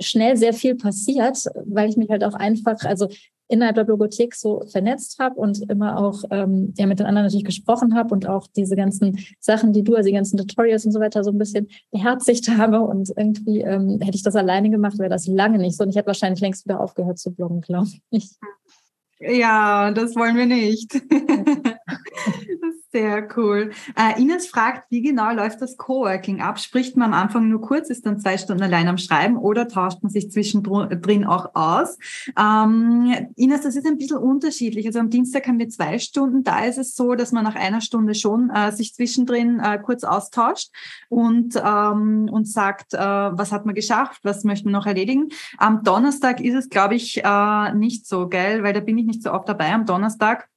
[0.00, 3.08] schnell sehr viel passiert, weil ich mich halt auch einfach, also
[3.48, 7.44] innerhalb der Blogothek so vernetzt habe und immer auch ähm, ja mit den anderen natürlich
[7.44, 11.00] gesprochen habe und auch diese ganzen Sachen, die du, also die ganzen Tutorials und so
[11.00, 15.10] weiter so ein bisschen beherzigt habe und irgendwie ähm, hätte ich das alleine gemacht, wäre
[15.10, 18.30] das lange nicht so und ich hätte wahrscheinlich längst wieder aufgehört zu bloggen, glaube ich.
[19.20, 20.94] Ja, das wollen wir nicht.
[22.92, 23.70] Sehr cool.
[23.94, 26.58] Äh, Ines fragt, wie genau läuft das Coworking ab?
[26.58, 30.02] Spricht man am Anfang nur kurz, ist dann zwei Stunden allein am Schreiben oder tauscht
[30.02, 31.98] man sich zwischendrin auch aus?
[32.36, 34.86] Ähm, Ines, das ist ein bisschen unterschiedlich.
[34.86, 36.42] Also am Dienstag haben wir zwei Stunden.
[36.42, 40.02] Da ist es so, dass man nach einer Stunde schon äh, sich zwischendrin äh, kurz
[40.02, 40.70] austauscht
[41.08, 45.28] und, ähm, und sagt, äh, was hat man geschafft, was möchten wir noch erledigen.
[45.58, 48.64] Am Donnerstag ist es, glaube ich, äh, nicht so, gell?
[48.64, 49.72] Weil da bin ich nicht so oft dabei.
[49.72, 50.48] Am Donnerstag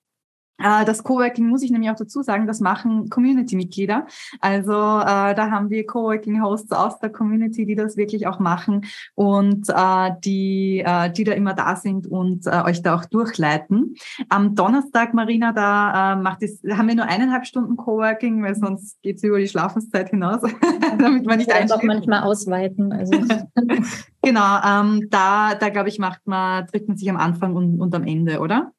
[0.57, 4.05] das Coworking muss ich nämlich auch dazu sagen, das machen Community-Mitglieder.
[4.39, 8.85] Also äh, da haben wir Coworking-Hosts aus der Community, die das wirklich auch machen
[9.15, 13.95] und äh, die, äh, die da immer da sind und äh, euch da auch durchleiten.
[14.29, 19.01] Am Donnerstag, Marina, da äh, macht es, haben wir nur eineinhalb Stunden Coworking, weil sonst
[19.01, 20.41] geht es über die Schlafenszeit hinaus,
[20.99, 22.91] damit man nicht ja, auch manchmal ausweiten.
[22.93, 23.13] Also.
[24.21, 27.93] genau, ähm, da, da glaube ich, macht man, trifft man sich am Anfang und, und
[27.95, 28.71] am Ende, oder?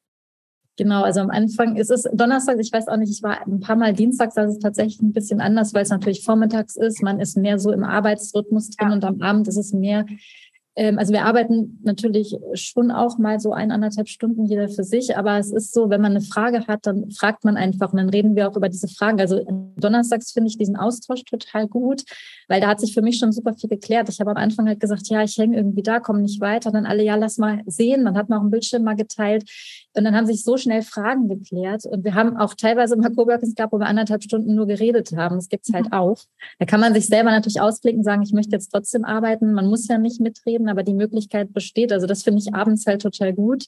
[0.77, 3.77] Genau, also am Anfang ist es Donnerstag, ich weiß auch nicht, ich war ein paar
[3.77, 7.01] Mal Dienstags, da ist es tatsächlich ein bisschen anders, weil es natürlich vormittags ist.
[7.01, 8.93] Man ist mehr so im Arbeitsrhythmus drin ja.
[8.93, 10.05] und am Abend ist es mehr
[10.77, 15.37] Ähm, also wir arbeiten natürlich schon auch mal so eineinhalb Stunden jeder für sich, aber
[15.37, 18.35] es ist so, wenn man eine Frage hat, dann fragt man einfach und dann reden
[18.35, 19.19] wir auch über diese Fragen.
[19.21, 19.45] Also
[19.77, 22.03] donnerstags finde ich diesen Austausch total gut,
[22.49, 24.09] weil da hat sich für mich schon super viel geklärt.
[24.09, 26.71] Ich habe am Anfang halt gesagt, ja, ich hänge irgendwie da, komme nicht weiter.
[26.71, 28.03] Dann alle, ja, lass mal sehen.
[28.03, 29.49] Man hat mal auch einen Bildschirm mal geteilt
[29.95, 33.55] und dann haben sich so schnell Fragen geklärt und wir haben auch teilweise mal Coworkings
[33.55, 35.35] gehabt, wo wir anderthalb Stunden nur geredet haben.
[35.35, 35.93] Das gibt's halt mhm.
[35.93, 36.17] auch.
[36.59, 39.53] Da kann man sich selber natürlich ausblicken, sagen, ich möchte jetzt trotzdem arbeiten.
[39.53, 41.91] Man muss ja nicht mitreden reden, aber die Möglichkeit besteht.
[41.91, 43.65] Also das finde ich abends halt total gut,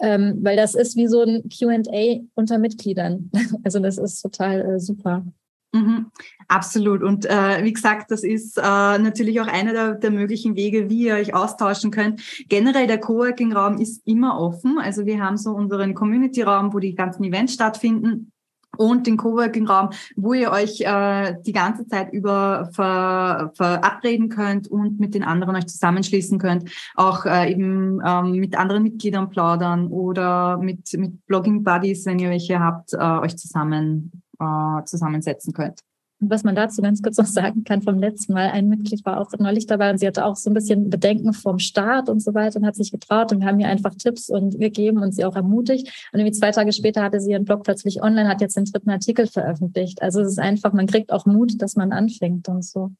[0.00, 3.30] ähm, weil das ist wie so ein QA unter Mitgliedern.
[3.62, 5.24] Also das ist total äh, super.
[5.72, 6.10] Mhm,
[6.48, 7.02] absolut.
[7.02, 11.06] Und äh, wie gesagt, das ist äh, natürlich auch einer der, der, möglichen Wege, wie
[11.06, 12.20] ihr euch austauschen könnt.
[12.48, 14.78] Generell der Coworking-Raum ist immer offen.
[14.78, 18.32] Also wir haben so unseren Community-Raum, wo die ganzen Events stattfinden
[18.76, 24.98] und den Coworking-Raum, wo ihr euch äh, die ganze Zeit über ver, verabreden könnt und
[24.98, 30.58] mit den anderen euch zusammenschließen könnt, auch äh, eben ähm, mit anderen Mitgliedern plaudern oder
[30.58, 35.80] mit, mit Blogging-Buddies, wenn ihr welche habt, äh, euch zusammen äh, zusammensetzen könnt.
[36.22, 39.32] Was man dazu ganz kurz noch sagen kann vom letzten Mal, ein Mitglied war auch
[39.38, 42.58] neulich dabei und sie hatte auch so ein bisschen Bedenken vom Start und so weiter
[42.58, 45.34] und hat sich getraut und wir haben ihr einfach Tipps und gegeben und sie auch
[45.34, 46.10] ermutigt.
[46.12, 48.90] Und irgendwie zwei Tage später hatte sie ihren Blog plötzlich online, hat jetzt den dritten
[48.90, 50.02] Artikel veröffentlicht.
[50.02, 52.90] Also es ist einfach, man kriegt auch Mut, dass man anfängt und so.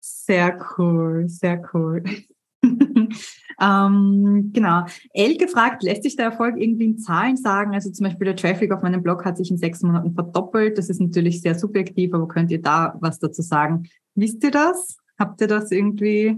[0.00, 2.02] Sehr cool, sehr cool.
[3.64, 4.84] ähm, genau.
[5.12, 7.74] Elke fragt, lässt sich der Erfolg irgendwie in Zahlen sagen?
[7.74, 10.76] Also zum Beispiel der Traffic auf meinem Blog hat sich in sechs Monaten verdoppelt.
[10.76, 13.88] Das ist natürlich sehr subjektiv, aber könnt ihr da was dazu sagen?
[14.14, 14.98] Wisst ihr das?
[15.18, 16.36] Habt ihr das irgendwie?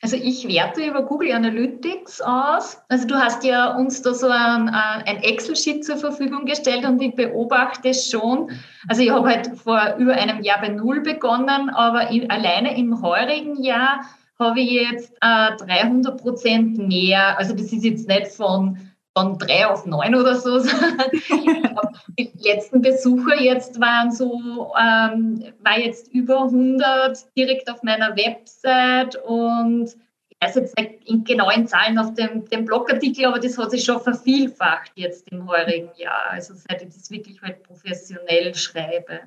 [0.00, 2.78] Also ich werte über Google Analytics aus.
[2.88, 7.02] Also du hast ja uns da so ein, äh, ein Excel-Sheet zur Verfügung gestellt und
[7.02, 8.50] ich beobachte schon.
[8.86, 13.02] Also ich habe halt vor über einem Jahr bei Null begonnen, aber in, alleine im
[13.02, 14.02] heurigen Jahr
[14.38, 17.38] habe ich jetzt äh, 300 Prozent mehr.
[17.38, 18.78] Also das ist jetzt nicht von,
[19.16, 20.60] von drei auf neun oder so.
[22.18, 29.16] die letzten Besucher jetzt waren so, ähm, war jetzt über 100 direkt auf meiner Website
[29.24, 29.96] und
[30.28, 33.84] ich weiß jetzt nicht in genauen Zahlen auf dem, dem Blogartikel, aber das hat sich
[33.84, 36.30] schon vervielfacht jetzt im heurigen Jahr.
[36.30, 39.20] Also seit ich das wirklich halt professionell schreibe.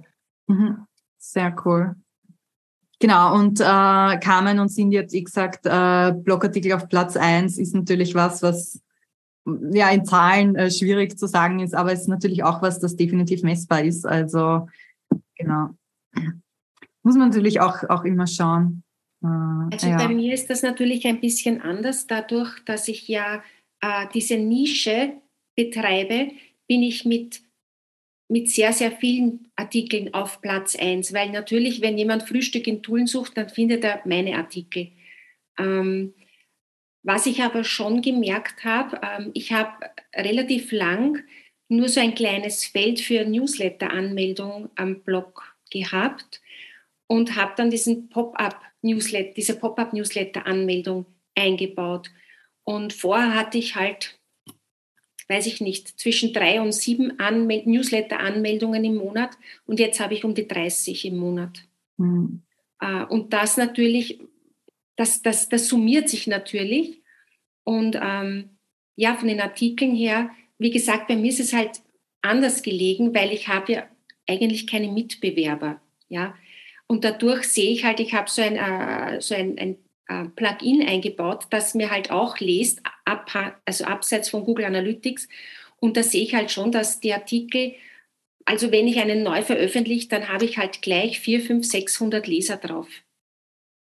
[0.48, 0.86] Mhm.
[1.18, 1.96] Sehr cool.
[3.02, 7.74] Genau, und äh, Carmen und Cindy hat eh gesagt, äh, Blogartikel auf Platz eins ist
[7.74, 8.80] natürlich was, was
[9.72, 12.96] ja in Zahlen äh, schwierig zu sagen ist, aber es ist natürlich auch was, das
[12.96, 14.06] definitiv messbar ist.
[14.06, 14.68] Also
[15.36, 15.70] genau.
[17.02, 18.84] Muss man natürlich auch, auch immer schauen.
[19.24, 19.98] Äh, also ja.
[19.98, 23.42] bei mir ist das natürlich ein bisschen anders, dadurch, dass ich ja
[23.82, 25.14] äh, diese Nische
[25.56, 26.30] betreibe,
[26.68, 27.42] bin ich mit
[28.32, 33.06] mit sehr, sehr vielen Artikeln auf Platz 1, weil natürlich, wenn jemand Frühstück in Tulln
[33.06, 34.88] sucht, dann findet er meine Artikel.
[35.60, 36.14] Ähm,
[37.04, 39.74] was ich aber schon gemerkt habe, ähm, ich habe
[40.16, 41.22] relativ lang
[41.68, 46.42] nur so ein kleines Feld für Newsletter-Anmeldung am Blog gehabt
[47.08, 52.10] und habe dann diesen Pop-up-Newsletter, diese Pop-up-Newsletter-Anmeldung eingebaut.
[52.64, 54.21] Und vorher hatte ich halt
[55.32, 59.32] weiß ich nicht, zwischen drei und sieben Anmel Newsletter-Anmeldungen im Monat
[59.66, 61.64] und jetzt habe ich um die 30 im Monat.
[61.98, 62.42] Mhm.
[63.10, 64.20] Und das natürlich,
[64.96, 67.02] das, das, das summiert sich natürlich.
[67.64, 68.50] Und ähm,
[68.96, 71.82] ja, von den Artikeln her, wie gesagt, bei mir ist es halt
[72.22, 73.84] anders gelegen, weil ich habe ja
[74.28, 75.82] eigentlich keine Mitbewerber.
[76.10, 76.36] Ja?
[76.88, 79.78] Und dadurch sehe ich halt, ich habe so ein, äh, so ein, ein
[80.12, 83.32] äh, Plugin eingebaut, das mir halt auch lest, ab,
[83.66, 85.30] also abseits von Google Analytics.
[85.80, 87.76] Und da sehe ich halt schon, dass die Artikel,
[88.46, 92.58] also wenn ich einen neu veröffentliche, dann habe ich halt gleich 4, 5, 600 Leser
[92.58, 92.90] drauf.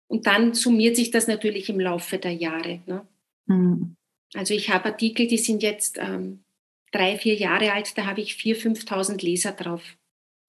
[0.07, 2.81] Und dann summiert sich das natürlich im Laufe der Jahre.
[2.85, 3.07] Ne?
[3.47, 3.95] Mhm.
[4.35, 6.43] Also ich habe Artikel, die sind jetzt ähm,
[6.91, 9.97] drei, vier Jahre alt, da habe ich 4.000, 5.000 Leser drauf.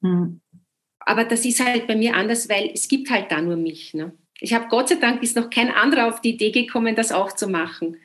[0.03, 0.41] Mhm.
[1.01, 3.95] Aber das ist halt bei mir anders, weil es gibt halt da nur mich.
[3.95, 4.17] Ne?
[4.41, 7.33] Ich habe Gott sei Dank ist noch kein anderer auf die Idee gekommen, das auch
[7.33, 7.97] zu machen.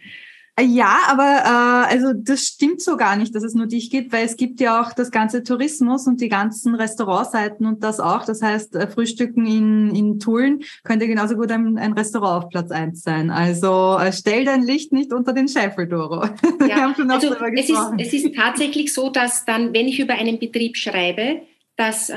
[0.61, 4.25] Ja, aber äh, also das stimmt so gar nicht, dass es nur dich gibt, weil
[4.25, 8.25] es gibt ja auch das ganze Tourismus und die ganzen Restaurantseiten und das auch.
[8.25, 12.71] Das heißt, äh, Frühstücken in, in Tulln könnte genauso gut ein, ein Restaurant auf Platz
[12.71, 13.29] eins sein.
[13.29, 16.25] Also äh, stell dein Licht nicht unter den Scheffel, Doro.
[16.67, 20.77] Ja, also es ist, es ist tatsächlich so, dass dann, wenn ich über einen Betrieb
[20.77, 21.41] schreibe,
[21.77, 22.15] dass äh,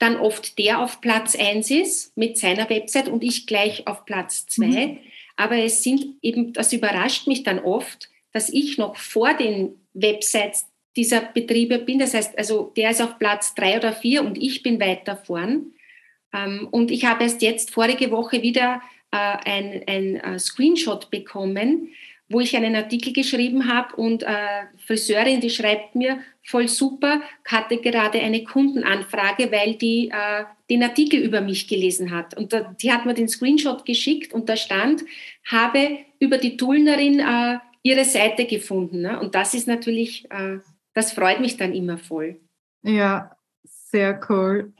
[0.00, 4.46] dann oft der auf Platz 1 ist mit seiner Website und ich gleich auf Platz
[4.46, 4.66] 2.
[4.66, 4.98] Mhm.
[5.36, 10.66] Aber es sind eben, das überrascht mich dann oft, dass ich noch vor den Websites
[10.96, 11.98] dieser Betriebe bin.
[11.98, 15.72] Das heißt, also der ist auf Platz 3 oder 4 und ich bin weiter vorn.
[16.32, 21.90] Ähm, und ich habe erst jetzt vorige Woche wieder äh, ein, ein äh, Screenshot bekommen,
[22.30, 27.78] wo ich einen Artikel geschrieben habe und äh, Friseurin, die schreibt mir, voll super, hatte
[27.78, 32.36] gerade eine Kundenanfrage, weil die äh, den Artikel über mich gelesen hat.
[32.36, 35.02] Und da, die hat mir den Screenshot geschickt und da stand,
[35.44, 39.02] habe über die Tullnerin äh, ihre Seite gefunden.
[39.02, 39.18] Ne?
[39.18, 40.58] Und das ist natürlich, äh,
[40.94, 42.38] das freut mich dann immer voll.
[42.82, 44.72] Ja, sehr cool.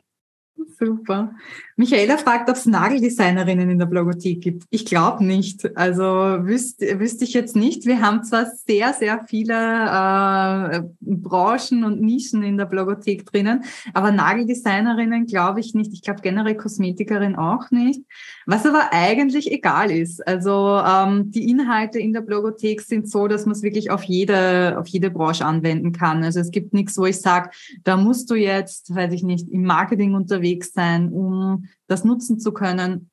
[0.79, 1.35] Super.
[1.81, 4.65] Michaela fragt, ob es Nageldesignerinnen in der Blogothek gibt.
[4.69, 5.79] Ich glaube nicht.
[5.79, 7.87] Also wüsste, wüsste ich jetzt nicht.
[7.87, 13.65] Wir haben zwar sehr, sehr viele äh, Branchen und Nischen in der Blogothek drinnen,
[13.95, 15.95] aber Nageldesignerinnen glaube ich nicht.
[15.95, 18.03] Ich glaube generell Kosmetikerin auch nicht.
[18.45, 20.27] Was aber eigentlich egal ist.
[20.29, 24.77] Also ähm, die Inhalte in der Blogothek sind so, dass man es wirklich auf jede,
[24.79, 26.25] auf jede Branche anwenden kann.
[26.25, 27.49] Also es gibt nichts, wo ich sage,
[27.85, 32.53] da musst du jetzt, weiß ich nicht, im Marketing unterwegs sein, um das nutzen zu
[32.53, 33.11] können.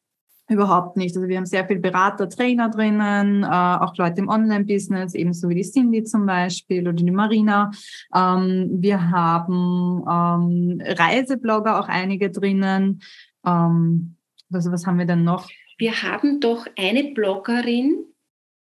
[0.50, 1.14] Überhaupt nicht.
[1.16, 5.56] Also wir haben sehr viel Berater, Trainer drinnen, äh, auch Leute im Online-Business, ebenso wie
[5.56, 7.72] die Cindy zum Beispiel oder die Marina.
[8.16, 13.02] Ähm, wir haben ähm, Reiseblogger, auch einige drinnen.
[13.46, 14.16] Ähm,
[14.52, 15.50] also was haben wir denn noch?
[15.78, 18.06] Wir haben doch eine Bloggerin,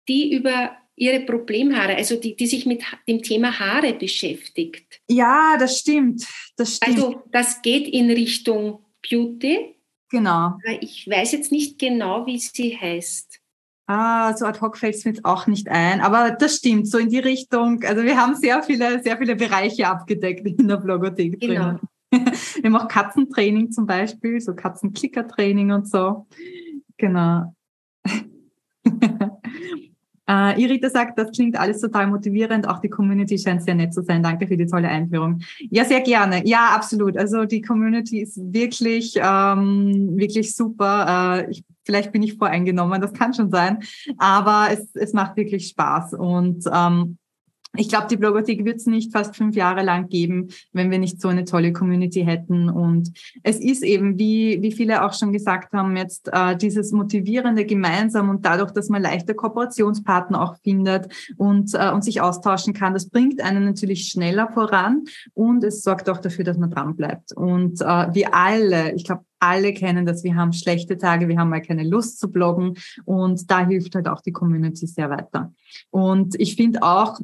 [0.09, 5.03] die über ihre Problemhaare, also die, die sich mit dem Thema Haare beschäftigt.
[5.09, 6.27] Ja, das stimmt.
[6.57, 6.97] Das stimmt.
[6.97, 9.74] Also das geht in Richtung Beauty.
[10.15, 10.59] Genau.
[10.81, 13.41] Ich weiß jetzt nicht genau, wie sie heißt.
[13.87, 16.01] Ah, so ad hoc fällt es mir jetzt auch nicht ein.
[16.01, 17.83] Aber das stimmt, so in die Richtung.
[17.83, 21.81] Also wir haben sehr viele, sehr viele Bereiche abgedeckt in der Blogothek genau.
[22.13, 26.29] Wir haben auch Katzentraining zum Beispiel, so Katzenklickertraining und so.
[26.97, 27.53] Genau.
[30.29, 32.67] Uh, Irita sagt, das klingt alles total motivierend.
[32.67, 34.23] Auch die Community scheint sehr nett zu sein.
[34.23, 35.41] Danke für die tolle Einführung.
[35.71, 36.47] Ja, sehr gerne.
[36.47, 37.17] Ja, absolut.
[37.19, 41.45] Also die Community ist wirklich, ähm, wirklich super.
[41.47, 43.81] Uh, ich, vielleicht bin ich voreingenommen, das kann schon sein.
[44.17, 46.15] Aber es, es macht wirklich Spaß.
[46.15, 47.19] Und ähm,
[47.77, 51.21] ich glaube, die Blogothek wird es nicht fast fünf Jahre lang geben, wenn wir nicht
[51.21, 52.69] so eine tolle Community hätten.
[52.69, 57.65] Und es ist eben, wie, wie viele auch schon gesagt haben, jetzt äh, dieses motivierende
[57.65, 62.95] gemeinsam und dadurch, dass man leichter Kooperationspartner auch findet und, äh, und sich austauschen kann,
[62.95, 67.33] das bringt einen natürlich schneller voran und es sorgt auch dafür, dass man dran bleibt.
[67.33, 71.51] Und äh, wir alle, ich glaube, alle kennen das, wir haben schlechte Tage, wir haben
[71.51, 75.53] mal keine Lust zu bloggen und da hilft halt auch die Community sehr weiter.
[75.91, 77.21] Und ich finde auch,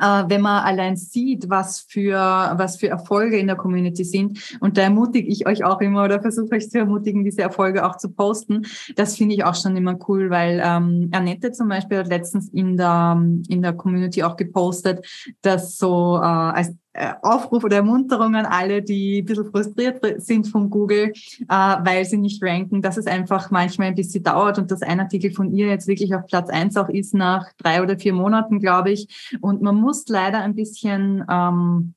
[0.00, 4.56] wenn man allein sieht, was für, was für Erfolge in der Community sind.
[4.60, 7.96] Und da ermutige ich euch auch immer oder versuche euch zu ermutigen, diese Erfolge auch
[7.96, 8.66] zu posten.
[8.96, 12.76] Das finde ich auch schon immer cool, weil ähm, Annette zum Beispiel hat letztens in
[12.76, 15.06] der, in der Community auch gepostet,
[15.42, 16.89] dass so äh, als äh,
[17.22, 22.16] Aufruf oder Ermunterung an alle, die ein bisschen frustriert sind von Google, äh, weil sie
[22.16, 25.68] nicht ranken, dass es einfach manchmal ein bisschen dauert und dass ein Artikel von ihr
[25.68, 29.30] jetzt wirklich auf Platz eins auch ist nach drei oder vier Monaten, glaube ich.
[29.40, 31.94] Und man muss leider ein bisschen ähm,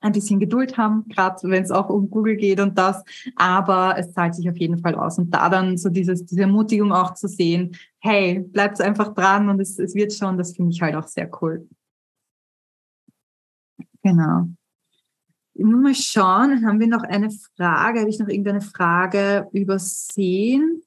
[0.00, 3.04] ein bisschen Geduld haben, gerade wenn es auch um Google geht und das.
[3.36, 5.18] Aber es zahlt sich auf jeden Fall aus.
[5.18, 9.60] Und da dann so dieses, diese Ermutigung auch zu sehen, hey, bleibt einfach dran und
[9.60, 11.68] es, es wird schon, das finde ich halt auch sehr cool.
[14.02, 14.46] Genau.
[15.54, 18.00] Ich muss mal schauen, haben wir noch eine Frage?
[18.00, 20.82] Habe ich noch irgendeine Frage übersehen?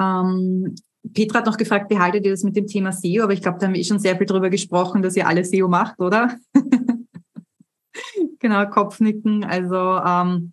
[0.00, 0.74] Ähm,
[1.14, 3.22] Petra hat noch gefragt, wie haltet ihr das mit dem Thema SEO?
[3.22, 5.44] Aber ich glaube, da haben wir eh schon sehr viel darüber gesprochen, dass ihr alle
[5.44, 6.36] SEO macht, oder?
[8.38, 9.44] genau, Kopfnicken.
[9.44, 10.52] Also ähm,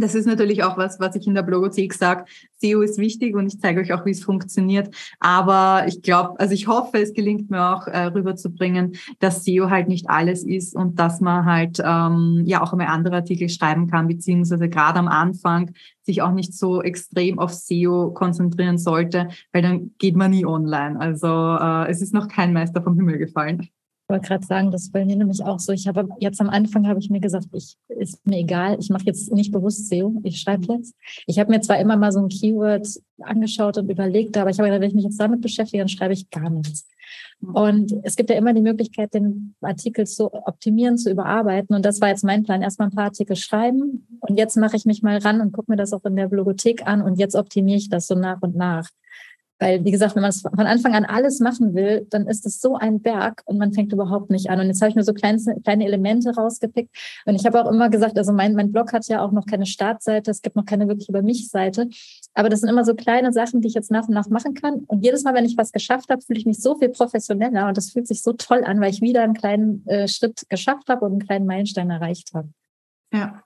[0.00, 2.24] das ist natürlich auch was, was ich in der Blogothek sage.
[2.56, 4.94] SEO ist wichtig und ich zeige euch auch, wie es funktioniert.
[5.18, 9.88] Aber ich glaube, also ich hoffe, es gelingt mir auch äh, rüberzubringen, dass SEO halt
[9.88, 14.08] nicht alles ist und dass man halt ähm, ja auch einmal andere Artikel schreiben kann,
[14.08, 19.92] beziehungsweise gerade am Anfang sich auch nicht so extrem auf SEO konzentrieren sollte, weil dann
[19.98, 20.98] geht man nie online.
[20.98, 23.70] Also äh, es ist noch kein Meister vom Himmel gefallen
[24.10, 25.72] wollte gerade sagen, das bei mir nämlich auch so.
[25.72, 29.04] Ich habe jetzt am Anfang habe ich mir gesagt, ich ist mir egal, ich mache
[29.06, 30.94] jetzt nicht bewusst SEO, ich schreibe jetzt.
[31.26, 32.86] Ich habe mir zwar immer mal so ein Keyword
[33.20, 36.12] angeschaut und überlegt, aber ich habe gedacht, wenn ich mich jetzt damit beschäftige, dann schreibe
[36.12, 36.86] ich gar nichts.
[37.40, 41.74] Und es gibt ja immer die Möglichkeit, den Artikel zu optimieren, zu überarbeiten.
[41.74, 42.62] Und das war jetzt mein Plan.
[42.62, 44.06] Erstmal ein paar Artikel schreiben.
[44.20, 46.86] Und jetzt mache ich mich mal ran und gucke mir das auch in der Blogothek
[46.86, 47.02] an.
[47.02, 48.88] Und jetzt optimiere ich das so nach und nach.
[49.60, 52.62] Weil, wie gesagt, wenn man es von Anfang an alles machen will, dann ist es
[52.62, 54.58] so ein Berg und man fängt überhaupt nicht an.
[54.58, 56.96] Und jetzt habe ich mir so kleine, kleine Elemente rausgepickt.
[57.26, 59.66] Und ich habe auch immer gesagt, also mein, mein Blog hat ja auch noch keine
[59.66, 61.88] Startseite, es gibt noch keine wirklich über mich Seite.
[62.32, 64.84] Aber das sind immer so kleine Sachen, die ich jetzt nach und nach machen kann.
[64.86, 67.76] Und jedes Mal, wenn ich was geschafft habe, fühle ich mich so viel professioneller und
[67.76, 71.04] das fühlt sich so toll an, weil ich wieder einen kleinen äh, Schritt geschafft habe
[71.04, 72.48] und einen kleinen Meilenstein erreicht habe.
[73.12, 73.42] Ja.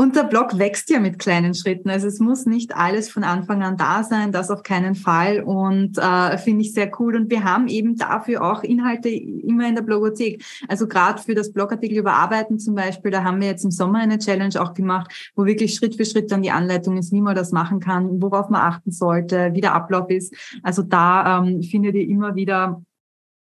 [0.00, 1.90] Und der Blog wächst ja mit kleinen Schritten.
[1.90, 5.42] Also es muss nicht alles von Anfang an da sein, das auf keinen Fall.
[5.42, 7.16] Und äh, finde ich sehr cool.
[7.16, 10.42] Und wir haben eben dafür auch Inhalte immer in der Blogothek.
[10.68, 14.18] Also gerade für das Blogartikel überarbeiten zum Beispiel, da haben wir jetzt im Sommer eine
[14.18, 17.52] Challenge auch gemacht, wo wirklich Schritt für Schritt dann die Anleitung ist, wie man das
[17.52, 20.34] machen kann, worauf man achten sollte, wie der Ablauf ist.
[20.62, 22.80] Also da ähm, findet ihr immer wieder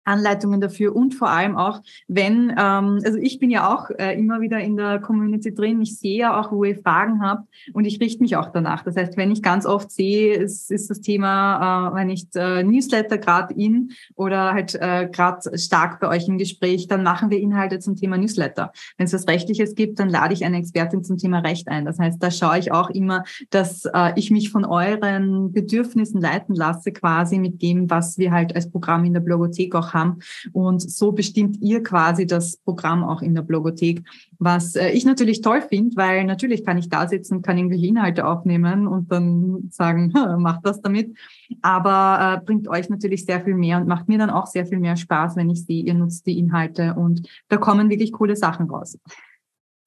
[0.05, 4.41] Anleitungen dafür und vor allem auch, wenn, ähm, also ich bin ja auch äh, immer
[4.41, 8.01] wieder in der Community drin, ich sehe ja auch, wo ihr Fragen habt und ich
[8.01, 8.83] richte mich auch danach.
[8.83, 12.63] Das heißt, wenn ich ganz oft sehe, es ist das Thema, äh, wenn ich äh,
[12.63, 17.39] Newsletter gerade in oder halt äh, gerade stark bei euch im Gespräch, dann machen wir
[17.39, 18.73] Inhalte zum Thema Newsletter.
[18.97, 21.85] Wenn es was Rechtliches gibt, dann lade ich eine Expertin zum Thema Recht ein.
[21.85, 26.55] Das heißt, da schaue ich auch immer, dass äh, ich mich von euren Bedürfnissen leiten
[26.55, 30.19] lasse, quasi mit dem, was wir halt als Programm in der Blogothek auch haben.
[30.53, 34.03] Und so bestimmt ihr quasi das Programm auch in der Blogothek,
[34.39, 38.27] was äh, ich natürlich toll finde, weil natürlich kann ich da sitzen, kann irgendwelche Inhalte
[38.27, 41.17] aufnehmen und dann sagen, macht das damit.
[41.63, 44.79] Aber äh, bringt euch natürlich sehr viel mehr und macht mir dann auch sehr viel
[44.79, 48.71] mehr Spaß, wenn ich sehe, ihr nutzt die Inhalte und da kommen wirklich coole Sachen
[48.71, 48.99] raus.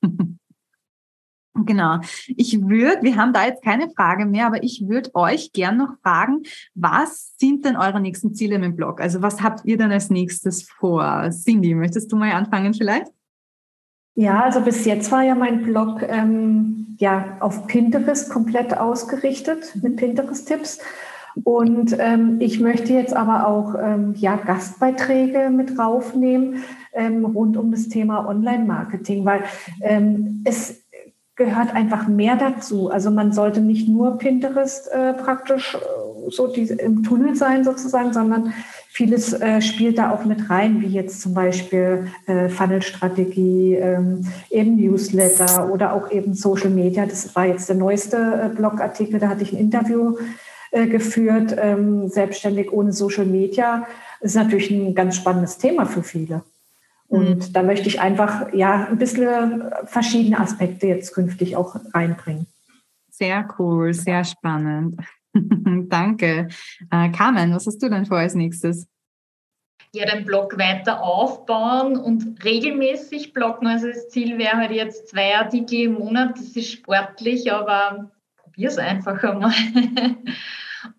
[1.56, 2.00] Genau.
[2.28, 5.98] Ich würde, wir haben da jetzt keine Frage mehr, aber ich würde euch gern noch
[6.02, 6.42] fragen,
[6.74, 9.00] was sind denn eure nächsten Ziele dem Blog?
[9.00, 11.30] Also was habt ihr denn als nächstes vor?
[11.30, 13.12] Cindy, möchtest du mal anfangen vielleicht?
[14.16, 19.98] Ja, also bis jetzt war ja mein Blog ähm, ja auf Pinterest komplett ausgerichtet mit
[19.98, 20.80] Pinterest-Tipps.
[21.44, 27.72] Und ähm, ich möchte jetzt aber auch ähm, ja, Gastbeiträge mit raufnehmen ähm, rund um
[27.72, 29.44] das Thema Online-Marketing, weil
[29.82, 30.83] ähm, es
[31.46, 32.90] gehört einfach mehr dazu.
[32.90, 38.14] Also man sollte nicht nur Pinterest äh, praktisch äh, so die, im Tunnel sein sozusagen,
[38.14, 38.54] sondern
[38.90, 44.76] vieles äh, spielt da auch mit rein, wie jetzt zum Beispiel äh, Funnelstrategie, ähm, eben
[44.78, 47.06] Newsletter oder auch eben Social Media.
[47.06, 50.18] Das war jetzt der neueste äh, Blogartikel, da hatte ich ein Interview
[50.72, 53.88] äh, geführt, ähm, selbstständig ohne Social Media.
[54.22, 56.44] Das ist natürlich ein ganz spannendes Thema für viele.
[57.14, 57.54] Und mhm.
[57.54, 62.48] da möchte ich einfach ja ein bisschen verschiedene Aspekte jetzt künftig auch reinbringen.
[63.12, 65.00] Sehr cool, sehr spannend.
[65.36, 66.48] Danke.
[66.90, 68.88] Äh, Carmen, was hast du denn vor als nächstes?
[69.94, 73.68] Ja, den Blog weiter aufbauen und regelmäßig bloggen.
[73.68, 76.40] Also das Ziel wäre halt jetzt zwei Artikel im Monat.
[76.40, 79.54] Das ist sportlich, aber probier es einfach einmal.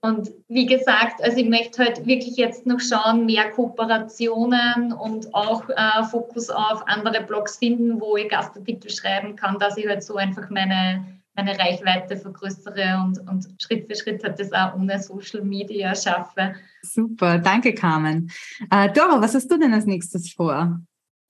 [0.01, 5.68] Und wie gesagt, also ich möchte halt wirklich jetzt noch schauen, mehr Kooperationen und auch
[5.68, 10.16] äh, Fokus auf andere Blogs finden, wo ich Gastartikel schreiben kann, dass ich halt so
[10.16, 11.05] einfach meine,
[11.35, 16.55] meine Reichweite vergrößere und, und Schritt für Schritt halt das auch ohne Social Media schaffe.
[16.82, 18.30] Super, danke Carmen.
[18.70, 20.80] Äh, Doro, was hast du denn als nächstes vor?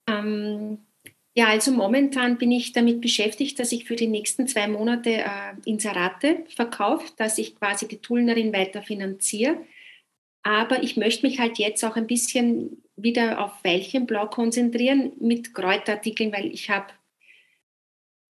[0.07, 0.79] Ähm,
[1.37, 5.53] ja, also momentan bin ich damit beschäftigt, dass ich für die nächsten zwei Monate äh,
[5.65, 9.57] Inserate verkaufe, dass ich quasi die Tullnerin weiter finanziere.
[10.43, 16.31] Aber ich möchte mich halt jetzt auch ein bisschen wieder auf Veilchenblau konzentrieren mit Kräuterartikeln,
[16.31, 16.93] weil ich habe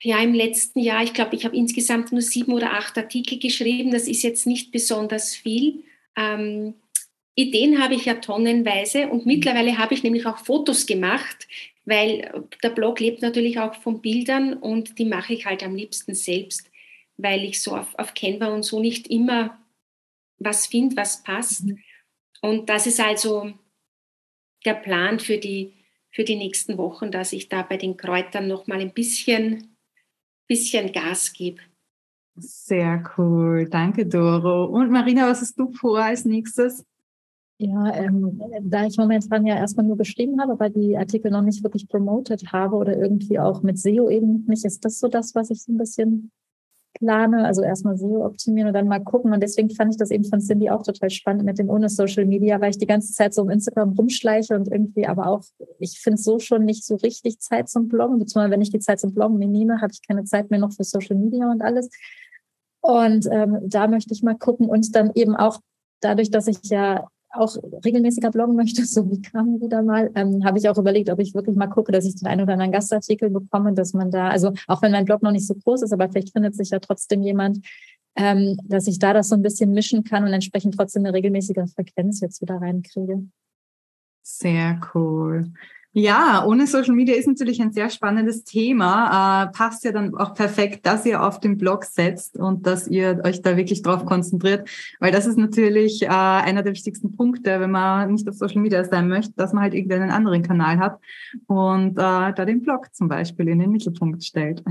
[0.01, 3.91] ja im letzten Jahr, ich glaube, ich habe insgesamt nur sieben oder acht Artikel geschrieben.
[3.91, 5.84] Das ist jetzt nicht besonders viel.
[6.18, 6.74] Ähm,
[7.36, 11.47] Ideen habe ich ja tonnenweise und mittlerweile habe ich nämlich auch Fotos gemacht,
[11.86, 16.16] weil der Blog lebt natürlich auch von Bildern und die mache ich halt am liebsten
[16.16, 16.70] selbst,
[17.18, 19.60] weil ich so auf, auf Canva und so nicht immer
[20.38, 21.66] was finde, was passt.
[21.66, 21.80] Mhm.
[22.42, 23.54] Und das ist also
[24.66, 25.74] der Plan für die,
[26.12, 29.78] für die nächsten Wochen, dass ich da bei den Kräutern nochmal ein bisschen,
[30.48, 31.62] bisschen Gas gebe.
[32.38, 33.70] Sehr cool.
[33.70, 34.66] Danke, Doro.
[34.66, 36.84] Und Marina, was hast du vor als nächstes?
[37.58, 41.64] Ja, ähm, da ich momentan ja erstmal nur geschrieben habe, aber die Artikel noch nicht
[41.64, 45.49] wirklich promoted habe oder irgendwie auch mit SEO eben nicht, ist das so das, was
[45.49, 46.32] ich so ein bisschen
[46.95, 47.45] plane.
[47.45, 49.32] Also erstmal SEO optimieren und dann mal gucken.
[49.32, 52.26] Und deswegen fand ich das eben von Cindy auch total spannend mit dem ohne Social
[52.26, 55.43] Media, weil ich die ganze Zeit so um Instagram rumschleiche und irgendwie aber auch,
[55.80, 58.20] ich finde so schon nicht so richtig Zeit zum Bloggen.
[58.20, 60.74] Beziehungsweise wenn ich die Zeit zum Bloggen mir nehme, habe ich keine Zeit mehr noch
[60.74, 61.89] für Social Media und alles.
[62.82, 65.60] Und ähm, da möchte ich mal gucken und dann eben auch
[66.01, 67.08] dadurch, dass ich ja
[67.38, 71.20] auch regelmäßiger bloggen möchte, so wie kam wieder mal, ähm, habe ich auch überlegt, ob
[71.20, 74.30] ich wirklich mal gucke, dass ich den einen oder anderen Gastartikel bekomme, dass man da,
[74.30, 76.80] also auch wenn mein Blog noch nicht so groß ist, aber vielleicht findet sich ja
[76.80, 77.66] trotzdem jemand,
[78.16, 81.70] ähm, dass ich da das so ein bisschen mischen kann und entsprechend trotzdem eine regelmäßige
[81.74, 83.28] Frequenz jetzt wieder reinkriege.
[84.24, 85.52] Sehr cool.
[85.98, 89.46] Ja, ohne Social Media ist natürlich ein sehr spannendes Thema.
[89.46, 93.22] Äh, passt ja dann auch perfekt, dass ihr auf den Blog setzt und dass ihr
[93.24, 94.68] euch da wirklich drauf konzentriert,
[95.00, 98.84] weil das ist natürlich äh, einer der wichtigsten Punkte, wenn man nicht auf Social Media
[98.84, 101.00] sein möchte, dass man halt irgendeinen anderen Kanal hat
[101.48, 104.66] und äh, da den Blog zum Beispiel in den Mittelpunkt stellt.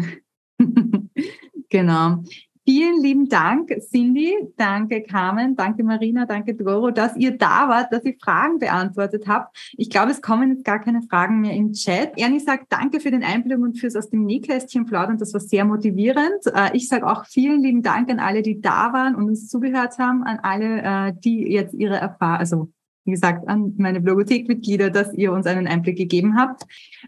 [1.71, 2.23] genau.
[2.67, 4.35] Vielen lieben Dank, Cindy.
[4.57, 5.55] Danke, Carmen.
[5.55, 6.25] Danke, Marina.
[6.25, 9.55] Danke, Doro, dass ihr da wart, dass ihr Fragen beantwortet habt.
[9.77, 12.13] Ich glaube, es kommen jetzt gar keine Fragen mehr im Chat.
[12.17, 15.19] Ernie sagt Danke für den Einblick und fürs aus dem Nähkästchen plaudern.
[15.19, 16.47] Das war sehr motivierend.
[16.55, 19.99] Äh, ich sage auch vielen lieben Dank an alle, die da waren und uns zugehört
[19.99, 22.69] haben, an alle, äh, die jetzt ihre Erfahrung, also
[23.05, 26.63] wie gesagt, an meine Blogothekmitglieder, dass ihr uns einen Einblick gegeben habt.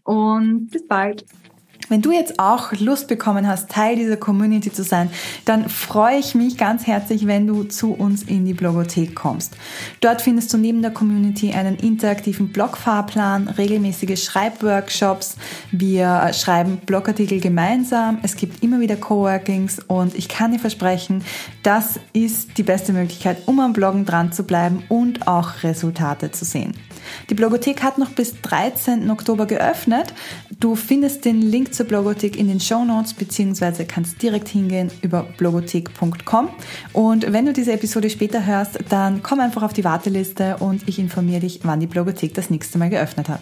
[0.05, 1.25] Und bis bald.
[1.89, 5.11] Wenn du jetzt auch Lust bekommen hast, Teil dieser Community zu sein,
[5.45, 9.57] dann freue ich mich ganz herzlich, wenn du zu uns in die Blogothek kommst.
[10.01, 15.37] Dort findest du neben der Community einen interaktiven Blogfahrplan, regelmäßige Schreibworkshops.
[15.71, 18.19] Wir schreiben Blogartikel gemeinsam.
[18.23, 21.23] Es gibt immer wieder Coworkings und ich kann dir versprechen,
[21.63, 26.45] das ist die beste Möglichkeit, um am Bloggen dran zu bleiben und auch Resultate zu
[26.45, 26.75] sehen.
[27.31, 29.11] Die Blogothek hat noch bis 13.
[29.11, 30.15] Oktober geöffnet.
[30.61, 35.23] Du findest den Link zur Blogothek in den Show Notes beziehungsweise kannst direkt hingehen über
[35.37, 36.49] blogothek.com.
[36.93, 40.99] Und wenn du diese Episode später hörst, dann komm einfach auf die Warteliste und ich
[40.99, 43.41] informiere dich, wann die Blogothek das nächste Mal geöffnet hat.